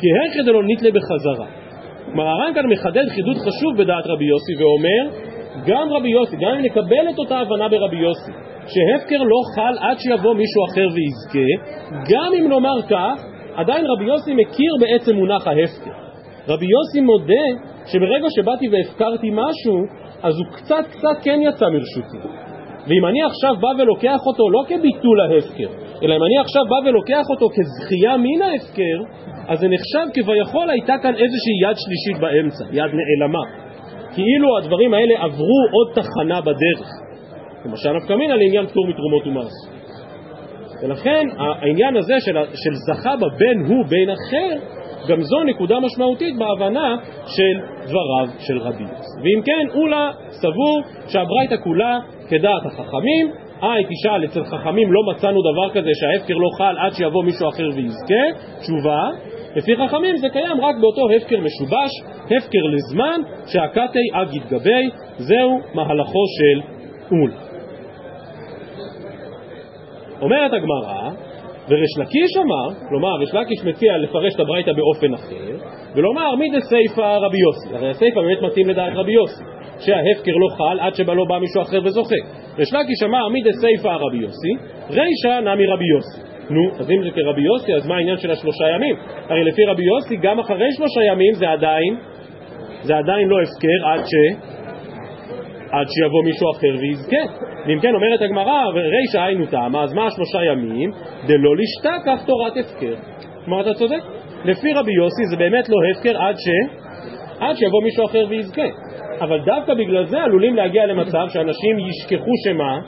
כי 0.00 0.06
היכי 0.22 0.42
דלא 0.42 0.62
נתלה 0.64 0.90
בחזרה. 0.90 1.46
כלומר 2.04 2.28
הר"ן 2.28 2.54
כאן 2.54 2.66
מחדד 2.66 3.08
חידוד 3.08 3.36
חשוב 3.36 3.76
בדעת 3.78 4.06
רבי 4.06 4.24
יוסי 4.24 4.52
ואומר 4.58 5.16
גם 5.66 5.92
רבי 5.92 6.08
יוסי, 6.08 6.36
גם 6.36 6.50
אם 6.54 6.64
נקבל 6.64 7.08
את 7.14 7.18
אותה 7.18 7.38
הבנה 7.38 7.68
ברבי 7.68 7.96
יוסי 7.96 8.32
שהפקר 8.66 9.22
לא 9.22 9.40
חל 9.54 9.74
עד 9.80 9.98
שיבוא 9.98 10.34
מישהו 10.34 10.64
אחר 10.70 10.88
ויזכה 10.94 11.48
גם 12.10 12.32
אם 12.38 12.48
נאמר 12.48 12.82
כך 12.88 13.33
עדיין 13.56 13.86
רבי 13.86 14.04
יוסי 14.04 14.34
מכיר 14.34 14.72
בעצם 14.80 15.16
מונח 15.16 15.46
ההפקר. 15.46 15.90
רבי 16.48 16.66
יוסי 16.66 17.00
מודה 17.00 17.46
שברגע 17.86 18.26
שבאתי 18.36 18.68
והפקרתי 18.68 19.30
משהו, 19.32 19.76
אז 20.22 20.34
הוא 20.38 20.46
קצת 20.56 20.84
קצת 20.90 21.16
כן 21.22 21.40
יצא 21.42 21.66
מרשותי. 21.68 22.28
ואם 22.88 23.06
אני 23.06 23.22
עכשיו 23.22 23.54
בא 23.60 23.82
ולוקח 23.82 24.20
אותו 24.26 24.50
לא 24.50 24.62
כביטול 24.68 25.20
ההפקר, 25.20 25.68
אלא 26.02 26.16
אם 26.16 26.22
אני 26.22 26.38
עכשיו 26.38 26.62
בא 26.70 26.88
ולוקח 26.88 27.24
אותו 27.30 27.46
כזכייה 27.56 28.16
מן 28.16 28.42
ההפקר, 28.42 28.98
אז 29.48 29.58
זה 29.58 29.68
נחשב 29.68 30.06
כביכול 30.14 30.70
הייתה 30.70 30.94
כאן 31.02 31.14
איזושהי 31.14 31.56
יד 31.64 31.76
שלישית 31.84 32.20
באמצע, 32.20 32.64
יד 32.72 32.90
נעלמה. 32.98 33.44
כאילו 34.14 34.58
הדברים 34.58 34.94
האלה 34.94 35.14
עברו 35.24 35.60
עוד 35.72 35.88
תחנה 35.94 36.40
בדרך. 36.40 36.88
למשל 37.64 37.92
נפקא 37.92 38.12
מינא 38.12 38.32
לעניין 38.32 38.66
פטור 38.66 38.86
מתרומות 38.86 39.26
ומס. 39.26 39.52
ולכן 40.84 41.26
העניין 41.38 41.96
הזה 41.96 42.14
של, 42.20 42.32
של 42.54 42.74
זכה 42.74 43.16
בה 43.16 43.26
בין 43.38 43.64
הוא 43.66 43.84
בין 43.88 44.10
אחר, 44.10 44.56
גם 45.08 45.20
זו 45.20 45.44
נקודה 45.44 45.80
משמעותית 45.80 46.34
בהבנה 46.38 46.96
של 47.26 47.60
דבריו 47.82 48.28
של 48.38 48.58
רבי. 48.58 48.84
ואם 49.22 49.42
כן, 49.44 49.78
אולה 49.80 50.10
סבור 50.28 50.80
שהברייתא 51.08 51.56
כולה 51.64 51.98
כדעת 52.28 52.66
החכמים, 52.66 53.30
אה, 53.62 53.74
תשאל, 53.88 54.24
אצל 54.24 54.44
חכמים 54.44 54.92
לא 54.92 55.00
מצאנו 55.12 55.40
דבר 55.42 55.70
כזה 55.70 55.90
שההפקר 55.94 56.34
לא 56.34 56.48
חל 56.58 56.74
עד 56.78 56.92
שיבוא 56.92 57.24
מישהו 57.24 57.48
אחר 57.48 57.68
ויזכה, 57.74 58.40
תשובה, 58.60 59.08
לפי 59.56 59.76
חכמים 59.76 60.16
זה 60.16 60.28
קיים 60.28 60.60
רק 60.60 60.76
באותו 60.80 61.02
הפקר 61.16 61.36
משובש, 61.40 61.90
הפקר 62.24 62.64
לזמן, 62.74 63.20
שהקתי 63.46 63.98
אג 64.12 64.34
יתגבי, 64.34 64.88
זהו 65.18 65.60
מהלכו 65.74 66.24
של 66.38 66.60
אולה. 67.12 67.43
אומרת 70.20 70.52
הגמרא, 70.52 71.10
וריש 71.68 71.98
לקיש 71.98 72.36
אמר, 72.36 72.88
כלומר 72.88 73.08
ריש 73.20 73.34
לקיש 73.34 73.64
מציע 73.64 73.98
לפרש 73.98 74.34
את 74.34 74.40
הברייתא 74.40 74.72
באופן 74.72 75.14
אחר, 75.14 75.56
ולומר 75.94 76.34
מדסיפא 76.34 77.16
רבי 77.16 77.38
יוסי, 77.38 77.76
הרי 77.76 77.90
הסייפא 77.90 78.20
באמת 78.20 78.42
מתאים 78.42 78.68
לדעת 78.68 78.92
רבי 78.94 79.12
יוסי, 79.12 79.44
שההפקר 79.78 80.32
לא 80.32 80.48
חל 80.56 80.80
עד 80.80 80.94
שבא 80.94 81.14
לא 81.14 81.24
בא 81.28 81.38
מישהו 81.38 81.62
אחר 81.62 81.78
וזוכה. 81.84 82.20
ריש 82.58 82.72
לקיש 82.72 83.02
אמר 83.04 83.28
מדסיפא 83.28 83.88
רבי 83.88 84.18
יוסי, 84.18 84.52
רישא 84.90 85.40
נמי 85.40 85.66
רבי 85.66 85.84
יוסי. 85.94 86.34
נו, 86.50 86.70
אז 86.78 86.90
אם 86.90 87.02
זה 87.02 87.10
כרבי 87.10 87.42
יוסי, 87.42 87.74
אז 87.74 87.86
מה 87.86 87.96
העניין 87.96 88.18
של 88.18 88.30
השלושה 88.30 88.64
ימים? 88.74 88.96
הרי 89.28 89.44
לפי 89.44 89.64
רבי 89.64 89.82
יוסי, 89.84 90.16
גם 90.16 90.38
אחרי 90.38 90.72
שלושה 90.72 91.00
ימים 91.12 91.34
זה 91.34 91.50
עדיין, 91.50 91.96
זה 92.82 92.96
עדיין 92.96 93.28
לא 93.28 93.36
הפקר 93.42 93.88
עד 93.92 94.00
ש... 94.06 94.12
עד 95.74 95.86
שיבוא 95.88 96.22
מישהו 96.24 96.50
אחר 96.50 96.74
ויזכה. 96.80 97.22
ואם 97.66 97.80
כן, 97.80 97.94
אומרת 97.94 98.22
הגמרא, 98.22 98.58
רישא 98.74 99.20
היינו 99.22 99.46
טעמא, 99.46 99.82
אז 99.82 99.94
מה 99.94 100.06
השלושה 100.06 100.38
ימים? 100.52 100.90
דלא 101.26 101.56
לשתה 101.56 101.94
כך 102.06 102.26
תורת 102.26 102.52
הפקר. 102.56 102.94
כלומר, 103.44 103.60
אתה 103.60 103.74
צודק. 103.74 104.02
לפי 104.44 104.72
רבי 104.72 104.92
יוסי 104.92 105.24
זה 105.30 105.36
באמת 105.36 105.68
לא 105.68 105.76
הפקר 105.90 106.22
עד 106.22 106.34
ש... 106.38 106.46
עד 107.40 107.56
שיבוא 107.56 107.82
מישהו 107.82 108.06
אחר 108.06 108.26
ויזכה. 108.28 108.68
אבל 109.20 109.38
דווקא 109.44 109.74
בגלל 109.74 110.04
זה 110.04 110.22
עלולים 110.22 110.56
להגיע 110.56 110.86
למצב 110.86 111.26
שאנשים 111.28 111.78
ישכחו 111.78 112.32
שמה? 112.44 112.78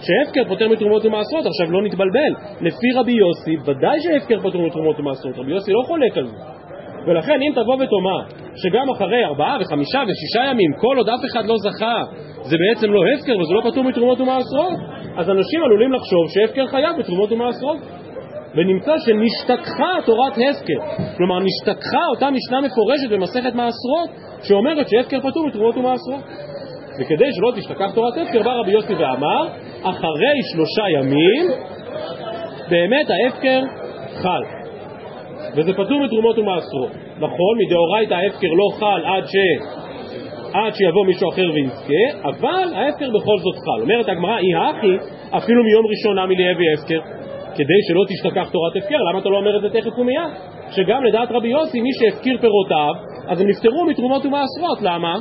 שהפקר 0.00 0.48
פותר 0.48 0.68
מתרומות 0.68 1.04
ומעשרות. 1.04 1.46
עכשיו 1.46 1.72
לא 1.72 1.82
נתבלבל, 1.82 2.32
לפי 2.60 2.92
רבי 2.96 3.12
יוסי 3.12 3.56
ודאי 3.66 4.00
שהפקר 4.00 4.40
פותר 4.40 4.58
מתרומות 4.58 5.00
ומעשרות, 5.00 5.38
רבי 5.38 5.50
יוסי 5.50 5.72
לא 5.72 5.82
חולק 5.86 6.16
על 6.16 6.26
זה. 6.26 6.36
ולכן 7.06 7.38
אם 7.42 7.52
תבוא 7.52 7.74
ותאמר 7.74 8.20
שגם 8.56 8.90
אחרי 8.90 9.24
ארבעה 9.24 9.56
וחמישה 9.60 10.02
ושישה 10.08 10.50
ימים 10.50 10.70
כל 10.80 10.96
עוד 10.98 11.08
אף 11.08 11.20
אחד 11.32 11.44
לא 11.46 11.54
זכה 11.64 11.98
זה 12.42 12.56
בעצם 12.62 12.92
לא 12.92 13.00
הפקר 13.14 13.38
וזה 13.38 13.54
לא 13.54 13.70
פטור 13.70 13.84
מתרומות 13.84 14.20
ומעשרות 14.20 14.78
אז 15.16 15.30
אנשים 15.30 15.62
עלולים 15.64 15.92
לחשוב 15.92 16.24
שהפקר 16.28 16.66
חייב 16.66 16.98
בתרומות 16.98 17.32
ומעשרות 17.32 17.78
ונמצא 18.56 18.92
שנשתכחה 18.98 19.92
תורת 20.04 20.32
הפקר. 20.32 20.80
כלומר 21.16 21.38
נשתכחה 21.40 22.04
אותה 22.14 22.28
משנה 22.30 22.60
מפורשת 22.60 23.10
במסכת 23.10 23.54
מעשרות 23.54 24.10
שאומרת 24.42 24.88
שהפקר 24.88 25.30
פטור 25.30 25.46
מתרומות 25.46 25.76
ומעשרות 25.76 26.24
וכדי 27.00 27.32
שלא 27.32 27.52
תשתכח 27.56 27.90
תורת 27.94 28.14
הפקר 28.16 28.42
בא 28.42 28.50
רבי 28.60 28.70
יוסי 28.70 28.94
ואמר 28.94 29.48
אחרי 29.82 30.36
שלושה 30.52 30.82
ימים 30.98 31.46
באמת 32.70 33.06
ההפקר 33.10 33.60
חל 34.22 34.63
וזה 35.56 35.72
פטור 35.72 36.00
מתרומות 36.04 36.38
ומעשרות. 36.38 36.90
נכון, 37.16 37.54
מדאורייתא 37.66 38.14
ההפקר 38.14 38.48
לא 38.48 38.68
חל 38.78 39.04
עד, 39.04 39.24
ש... 39.26 39.36
עד 40.52 40.74
שיבוא 40.74 41.06
מישהו 41.06 41.28
אחר 41.28 41.50
ויזכה, 41.54 42.28
אבל 42.28 42.74
ההפקר 42.74 43.08
בכל 43.10 43.38
זאת 43.38 43.56
חל. 43.64 43.82
אומרת 43.82 44.08
הגמרא, 44.08 44.38
אי 44.38 44.54
הכי, 44.54 44.94
אפילו 45.30 45.64
מיום 45.64 45.86
ראשון 45.86 46.18
נמי 46.18 46.34
ליהבי 46.34 46.64
הפקר, 46.74 47.00
כדי 47.54 47.78
שלא 47.88 48.04
תשתכח 48.08 48.50
תורת 48.50 48.76
הפקר, 48.76 48.96
למה 49.10 49.18
אתה 49.18 49.28
לא 49.28 49.36
אומר 49.36 49.56
את 49.56 49.62
זה 49.62 49.80
תכף 49.80 49.98
ומיד? 49.98 50.30
שגם 50.70 51.04
לדעת 51.04 51.28
רבי 51.32 51.48
יוסי, 51.48 51.80
מי 51.80 51.90
שהפקיר 51.92 52.38
פירותיו, 52.40 52.94
אז 53.28 53.40
הם 53.40 53.48
נפטרו 53.48 53.84
מתרומות 53.84 54.26
ומעשרות, 54.26 54.78
למה? 54.82 55.14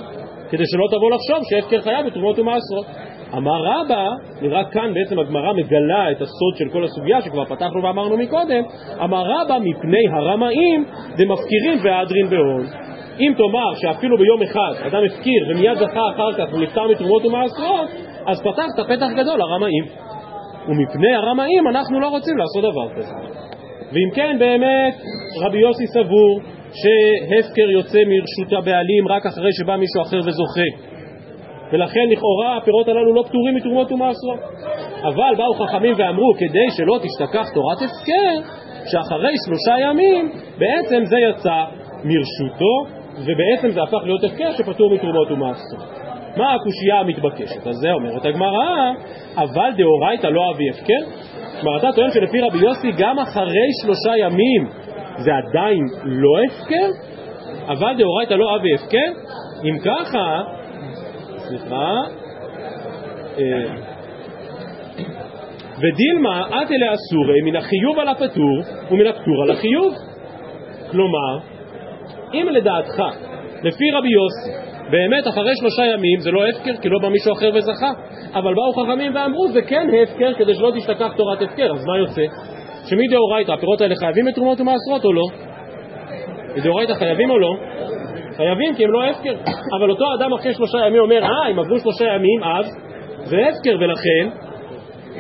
כדי 0.50 0.64
שלא 0.66 0.88
תבוא 0.92 1.12
לחשוב 1.12 1.38
שהפקר 1.50 1.82
חייב 1.82 2.06
בתרומות 2.06 2.40
ומעשרות. 2.40 2.86
אמר 3.38 3.62
רבא, 3.66 4.08
נראה 4.42 4.64
כאן 4.72 4.94
בעצם 4.94 5.20
הגמרא 5.20 5.54
מגלה 5.54 6.12
את 6.12 6.22
הסוד 6.22 6.56
של 6.58 6.70
כל 6.70 6.84
הסוגיה 6.84 7.22
שכבר 7.22 7.46
פתחנו 7.46 7.84
ואמרנו 7.84 8.18
מקודם, 8.18 8.64
אמר 9.04 9.24
רבא 9.26 9.58
מפני 9.60 10.08
הרמאים 10.12 10.86
דמפקירים 11.18 11.78
והדרין 11.84 12.30
בהון. 12.30 12.66
אם 13.20 13.34
תאמר 13.38 13.74
שאפילו 13.82 14.18
ביום 14.18 14.42
אחד 14.42 14.88
אדם 14.88 15.04
הפקיר 15.06 15.46
ומיד 15.50 15.78
זכה 15.78 16.02
אחר 16.16 16.34
כך 16.34 16.54
ונפטר 16.54 16.88
מתרומות 16.88 17.26
ומעשרות, 17.26 17.90
אז 18.26 18.42
פתחת 18.42 18.80
פתח 18.88 19.08
גדול 19.16 19.40
לרמאים. 19.40 19.86
ומפני 20.68 21.16
הרמאים 21.16 21.68
אנחנו 21.68 22.00
לא 22.00 22.08
רוצים 22.08 22.38
לעשות 22.38 22.72
דבר 22.72 22.96
כזה. 22.96 23.14
ואם 23.94 24.10
כן 24.16 24.36
באמת 24.40 24.96
רבי 25.42 25.58
יוסי 25.58 25.88
סבור 25.88 26.40
שהפקר 26.74 27.72
יוצא 27.72 28.00
מרשות 28.08 28.54
הבעלים 28.60 29.08
רק 29.08 29.26
אחרי 29.26 29.50
שבא 29.54 29.76
מישהו 29.76 30.02
אחר 30.02 30.20
וזוכה. 30.20 30.93
ולכן 31.72 32.10
לכאורה 32.10 32.58
הפירות 32.58 32.88
הללו 32.88 33.14
לא 33.14 33.24
פטורים 33.28 33.56
מתרומות 33.56 33.92
ומעשרות. 33.92 34.40
אבל 35.04 35.36
באו 35.38 35.54
חכמים 35.54 35.96
ואמרו, 35.98 36.34
כדי 36.38 36.68
שלא 36.78 37.00
תשתכח 37.04 37.50
תורת 37.54 37.78
הפקר, 37.78 38.54
שאחרי 38.92 39.34
שלושה 39.46 39.90
ימים 39.90 40.32
בעצם 40.58 41.06
זה 41.06 41.18
יצא 41.30 41.64
מרשותו, 42.04 43.04
ובעצם 43.18 43.70
זה 43.72 43.84
הפך 43.84 44.04
להיות 44.04 44.24
הפקר 44.24 44.52
שפטור 44.52 44.94
מתרומות 44.94 45.32
ומעשרות. 45.32 46.04
מה 46.38 46.54
הקושייה 46.54 47.00
המתבקשת? 47.00 47.68
אז 47.68 47.76
זה 47.76 47.92
אומרת 47.92 48.26
הגמרא, 48.26 48.92
אבל 49.38 49.72
דאורייתא 49.78 50.28
לא 50.28 50.52
אבי 50.52 50.70
הפקר? 50.70 51.24
כלומר, 51.62 51.78
אתה 51.78 51.88
טוען 51.96 52.12
שלפי 52.12 52.42
רבי 52.42 52.58
יוסי 52.58 52.92
גם 52.98 53.20
אחרי 53.20 53.68
שלושה 53.82 54.18
ימים 54.18 54.68
זה 55.18 55.32
עדיין 55.36 55.84
לא 56.04 56.32
הפקר? 56.46 56.90
אבל 57.68 57.98
דאורייתא 57.98 58.34
לא 58.34 58.56
אבי 58.56 58.74
הפקר? 58.74 59.12
אם 59.64 59.78
ככה, 59.86 60.42
סליחה, 61.48 61.92
אה, 63.40 63.94
ודילמה 65.78 66.48
את 66.48 66.72
אלה 66.72 66.94
אסורי 66.94 67.42
מן 67.46 67.56
החיוב 67.56 68.00
על 68.00 68.08
הפטור 68.08 68.60
ומן 68.92 69.08
הפטור 69.08 69.44
על 69.44 69.52
החיוב. 69.52 69.94
כלומר, 70.92 71.40
אם 72.34 72.48
לדעתך, 72.52 73.04
לפי 73.64 73.92
רבי 73.92 74.10
יוסי, 74.10 74.74
באמת 74.92 75.28
אחרי 75.28 75.56
שלושה 75.60 75.86
ימים 75.86 76.20
זה 76.20 76.32
לא 76.32 76.48
הפקר 76.48 76.78
כי 76.82 76.90
לא 76.90 77.00
בא 77.00 77.10
מישהו 77.10 77.34
אחר 77.34 77.52
וזכה, 77.56 77.92
אבל 78.34 78.54
באו 78.54 78.84
חכמים 78.84 79.16
ואמרו 79.16 79.48
זה 79.48 79.62
כן 79.62 79.88
הפקר 80.04 80.34
כדי 80.34 80.54
שלא 80.56 80.72
תשתכח 80.76 81.14
תורת 81.18 81.42
הפקר, 81.42 81.74
אז 81.74 81.86
מה 81.86 81.98
יוצא? 81.98 82.22
שמדאורייתא 82.90 83.52
הפירות 83.52 83.82
האלה 83.82 83.96
חייבים 83.96 84.26
בתרומות 84.26 84.62
ומעשרות 84.62 85.06
או 85.06 85.14
לא? 85.14 85.24
מדאורייתא 86.58 86.94
חייבים 86.94 87.30
או 87.30 87.40
לא? 87.40 87.56
חייבים 88.38 88.76
כי 88.76 88.84
הם 88.84 88.92
לא 88.92 89.04
הפקר. 89.04 89.34
אבל 89.78 89.90
אותו 89.90 90.06
אדם 90.20 90.34
אחרי 90.34 90.54
שלושה 90.54 90.78
ימים 90.88 91.02
אומר, 91.02 91.24
אה, 91.24 91.52
אם 91.52 91.60
עברו 91.60 91.80
שלושה 91.80 92.06
ימים, 92.06 92.44
אז 92.44 92.66
זה 93.24 93.38
הפקר, 93.50 93.78
ולכן 93.80 94.30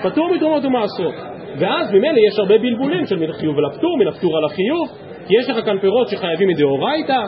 פטור 0.03 0.29
מתרומות 0.35 0.65
ומעשרות. 0.65 1.15
ואז 1.59 1.91
ממילא 1.91 2.19
יש 2.27 2.39
הרבה 2.39 2.57
בלבולים 2.57 3.05
של 3.05 3.19
מן 3.19 3.29
החיוב 3.29 3.57
אל 3.57 3.65
הפטור, 3.65 3.97
מן 3.97 4.07
הפטור 4.07 4.37
על 4.37 4.45
החיוב, 4.45 4.87
כי 5.27 5.33
יש 5.39 5.49
לך 5.49 5.65
כאן 5.65 5.79
פירות 5.79 6.07
שחייבים 6.07 6.47
מדאורייתא, 6.47 7.21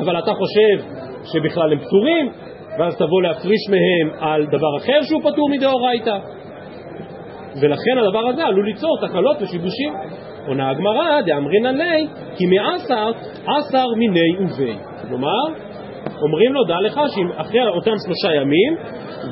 אבל 0.00 0.18
אתה 0.18 0.32
חושב 0.34 0.84
שבכלל 1.32 1.72
הם 1.72 1.78
פטורים, 1.78 2.32
ואז 2.78 2.96
תבוא 2.96 3.22
להפריש 3.22 3.60
מהם 3.70 4.18
על 4.20 4.46
דבר 4.46 4.76
אחר 4.76 5.02
שהוא 5.02 5.20
פטור 5.20 5.48
מדאורייתא. 5.50 6.18
ולכן 7.62 7.98
הדבר 7.98 8.28
הזה 8.28 8.44
עלול 8.44 8.66
ליצור 8.66 8.98
תקלות 9.00 9.36
ושיבושים. 9.42 9.92
עונה 10.46 10.70
הגמרא, 10.70 11.20
דאמרינא 11.20 11.68
ליה, 11.68 12.06
כי 12.36 12.44
מעשר, 12.46 13.10
עשר 13.46 13.86
מיני 13.98 14.36
ובי. 14.40 14.89
כלומר, 15.10 15.44
אומרים 16.22 16.52
לו, 16.52 16.64
דע 16.64 16.80
לך 16.80 17.00
שאם 17.14 17.28
אחרי 17.36 17.68
אותם 17.68 17.94
שלושה 18.06 18.34
ימים, 18.34 18.76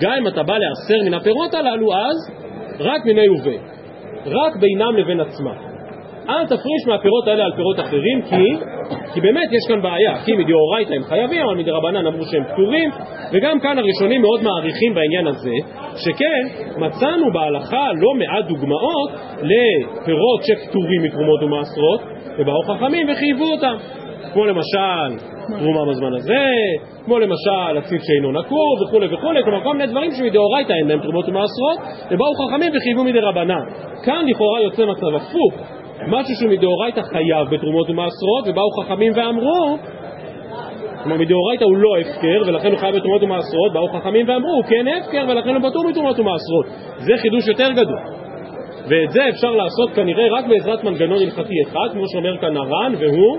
גם 0.00 0.12
אם 0.18 0.28
אתה 0.28 0.42
בא 0.42 0.54
לעשר 0.58 1.04
מן 1.06 1.14
הפירות 1.14 1.54
הללו, 1.54 1.94
אז 1.94 2.16
רק 2.80 3.04
מיני 3.04 3.28
ובי. 3.28 3.58
רק 4.26 4.56
בינם 4.56 4.96
לבין 4.96 5.20
עצמם. 5.20 5.68
אל 6.28 6.46
תפריש 6.46 6.86
מהפירות 6.86 7.28
האלה 7.28 7.44
על 7.44 7.52
פירות 7.56 7.80
אחרים, 7.80 8.22
כי, 8.22 8.64
כי 9.14 9.20
באמת 9.20 9.48
יש 9.52 9.68
כאן 9.68 9.82
בעיה, 9.82 10.24
כי 10.24 10.32
מדאורייתא 10.36 10.94
הם 10.94 11.04
חייבים, 11.04 11.42
אבל 11.42 11.56
מדרבנן 11.56 12.06
אמרו 12.06 12.24
שהם 12.24 12.44
פטורים, 12.52 12.90
וגם 13.32 13.60
כאן 13.60 13.78
הראשונים 13.78 14.20
מאוד 14.20 14.42
מעריכים 14.42 14.94
בעניין 14.94 15.26
הזה, 15.26 15.54
שכן 15.96 16.42
מצאנו 16.76 17.32
בהלכה 17.32 17.86
לא 17.94 18.14
מעט 18.14 18.44
דוגמאות 18.44 19.10
לפירות 19.42 20.40
שפטורים 20.42 21.02
מתרומות 21.02 21.42
ומעשרות, 21.42 22.00
ובאו 22.38 22.62
חכמים 22.62 23.06
וחייבו 23.10 23.44
אותם, 23.44 23.76
כמו 24.32 24.46
למשל 24.46 25.26
תרומה 25.58 25.90
בזמן 25.90 26.14
הזה, 26.14 26.46
כמו 27.04 27.18
למשל 27.18 27.78
הציץ 27.78 28.02
שאינו 28.06 28.32
נקוב 28.32 28.82
וכולי 28.82 29.14
וכולי, 29.14 29.44
כלומר 29.44 29.62
כל 29.62 29.72
מיני 29.72 29.86
דברים 29.86 30.10
שמדאורייתא 30.12 30.72
אין 30.72 30.88
להם 30.88 31.00
תרומות 31.00 31.28
ומעשרות, 31.28 31.78
ובאו 32.10 32.32
חכמים 32.34 32.72
וחייבו 32.76 33.04
מדרבנן. 33.04 33.62
כאן 34.04 34.24
לכאורה 34.28 34.62
יוצא 34.62 34.86
מצב 34.86 35.14
הפוך, 35.16 35.54
משהו 36.06 36.34
שמדאורייתא 36.40 37.00
חייב 37.02 37.48
בתרומות 37.50 37.90
ומעשרות, 37.90 38.44
ובאו 38.46 38.70
חכמים 38.82 39.12
ואמרו, 39.16 39.78
כלומר 41.02 41.16
מדאורייתא 41.16 41.64
הוא 41.64 41.76
לא 41.76 41.98
הפקר, 42.00 42.42
ולכן 42.46 42.70
הוא 42.70 42.78
חייב 42.78 42.96
בתרומות 42.96 43.22
ומעשרות, 43.22 43.72
באו 43.72 43.88
חכמים 43.88 44.28
ואמרו, 44.28 44.54
הוא 44.54 44.64
כן 44.64 44.84
הפקר, 44.98 45.24
ולכן 45.28 45.54
הוא 45.54 45.70
פטור 45.70 45.84
בתרומות 45.90 46.18
ומעשרות. 46.18 46.66
זה 46.98 47.12
חידוש 47.22 47.48
יותר 47.48 47.72
גדול. 47.72 47.98
ואת 48.88 49.10
זה 49.10 49.28
אפשר 49.28 49.50
לעשות 49.50 49.90
כנראה 49.94 50.28
רק 50.30 50.44
בעזרת 50.46 50.84
מנגנון 50.84 51.22
הלכתי 51.22 51.54
אחד, 51.62 51.88
כמו 51.92 52.02
שאומר 52.08 52.38
כאן 52.40 52.56
הר"ן, 52.56 52.92
והוא 52.98 53.38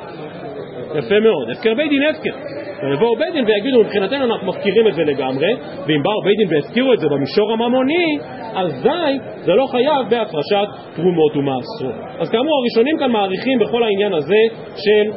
יפה 0.95 1.19
מאוד, 1.19 1.49
הפקר 1.49 1.73
בית 1.73 1.89
דין 1.89 2.03
הפקר. 2.09 2.35
ויבואו 2.83 3.15
בית 3.15 3.33
דין 3.33 3.45
ויגידו 3.45 3.79
מבחינתנו 3.79 4.25
אנחנו 4.25 4.47
מפקירים 4.47 4.87
את 4.87 4.93
זה 4.93 5.03
לגמרי, 5.03 5.53
ואם 5.87 6.03
באו 6.03 6.21
בית 6.25 6.37
דין 6.37 6.47
והפקירו 6.49 6.93
את 6.93 6.99
זה 6.99 7.07
במישור 7.09 7.53
הממוני, 7.53 8.17
אזי 8.55 9.19
זה 9.41 9.51
לא 9.55 9.65
חייב 9.71 10.09
בהפרשת 10.09 10.67
תרומות 10.95 11.35
ומעשרות. 11.35 11.93
אז 12.19 12.29
כאמור 12.29 12.53
הראשונים 12.61 12.97
כאן 12.99 13.11
מעריכים 13.11 13.59
בכל 13.59 13.83
העניין 13.83 14.13
הזה 14.13 14.41
של 14.75 15.11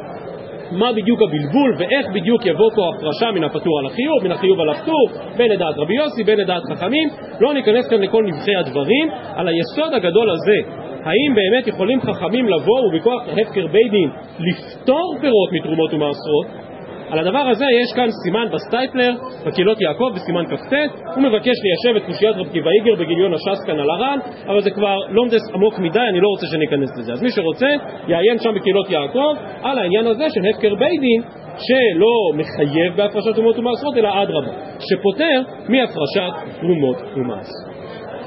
מה 0.71 0.93
בדיוק 0.93 1.21
הבלבול 1.21 1.75
ואיך 1.77 2.07
בדיוק 2.13 2.45
יבוא 2.45 2.69
פה 2.75 2.89
הפרשה 2.89 3.31
מן 3.31 3.43
הפטור 3.43 3.79
על 3.79 3.85
החיוב, 3.85 4.23
מן 4.23 4.31
החיוב 4.31 4.59
על 4.59 4.69
הפטור, 4.69 5.07
בין 5.37 5.51
לדעת 5.51 5.75
רבי 5.77 5.95
יוסי, 5.95 6.23
בין 6.23 6.39
לדעת 6.39 6.61
חכמים. 6.63 7.09
לא 7.39 7.53
ניכנס 7.53 7.89
כאן 7.89 8.01
לכל 8.01 8.23
נבכי 8.23 8.55
הדברים, 8.55 9.09
על 9.35 9.47
היסוד 9.47 9.93
הגדול 9.93 10.29
הזה 10.29 10.82
האם 11.03 11.35
באמת 11.35 11.67
יכולים 11.67 12.01
חכמים 12.01 12.49
לבוא 12.49 12.79
ובכוח 12.79 13.21
הפקר 13.27 13.67
בית 13.67 13.91
דין 13.91 14.09
לפטור 14.39 15.15
פירות 15.21 15.49
מתרומות 15.51 15.93
ומעשרות? 15.93 16.73
על 17.09 17.19
הדבר 17.19 17.39
הזה 17.39 17.65
יש 17.81 17.93
כאן 17.95 18.09
סימן 18.23 18.47
בסטייפלר, 18.53 19.11
בקהילות 19.45 19.81
יעקב, 19.81 20.09
בסימן 20.15 20.45
כ"ט, 20.45 20.73
הוא 21.15 21.23
מבקש 21.23 21.55
ליישב 21.63 21.95
את 21.97 22.05
קושיית 22.05 22.35
רבי 22.35 22.47
עקיבא 22.51 22.69
איגר 22.79 23.03
בגיליון 23.03 23.33
הש"ס 23.33 23.65
כאן 23.65 23.79
על 23.79 23.89
הר"ן, 23.89 24.19
אבל 24.47 24.61
זה 24.61 24.71
כבר 24.71 24.97
לומדות 25.09 25.41
עמוק 25.53 25.79
מדי, 25.79 25.99
אני 26.09 26.19
לא 26.19 26.27
רוצה 26.27 26.45
שניכנס 26.47 26.89
לזה. 26.97 27.13
אז 27.13 27.23
מי 27.23 27.31
שרוצה, 27.31 27.67
יעיין 28.07 28.39
שם 28.39 28.49
בקהילות 28.55 28.89
יעקב 28.89 29.33
על 29.61 29.77
העניין 29.77 30.07
הזה 30.07 30.25
של 30.29 30.41
הפקר 30.49 30.75
בית 30.75 30.99
דין, 31.01 31.21
שלא 31.57 32.15
מחייב 32.33 32.95
בהפרשת 32.95 33.35
תרומות 33.35 33.59
ומעשרות, 33.59 33.97
אלא 33.97 34.23
אדרבה, 34.23 34.51
שפוטר 34.79 35.41
מהפרשת 35.69 36.59
תרומות 36.59 36.97
ומעשרות. 37.15 37.72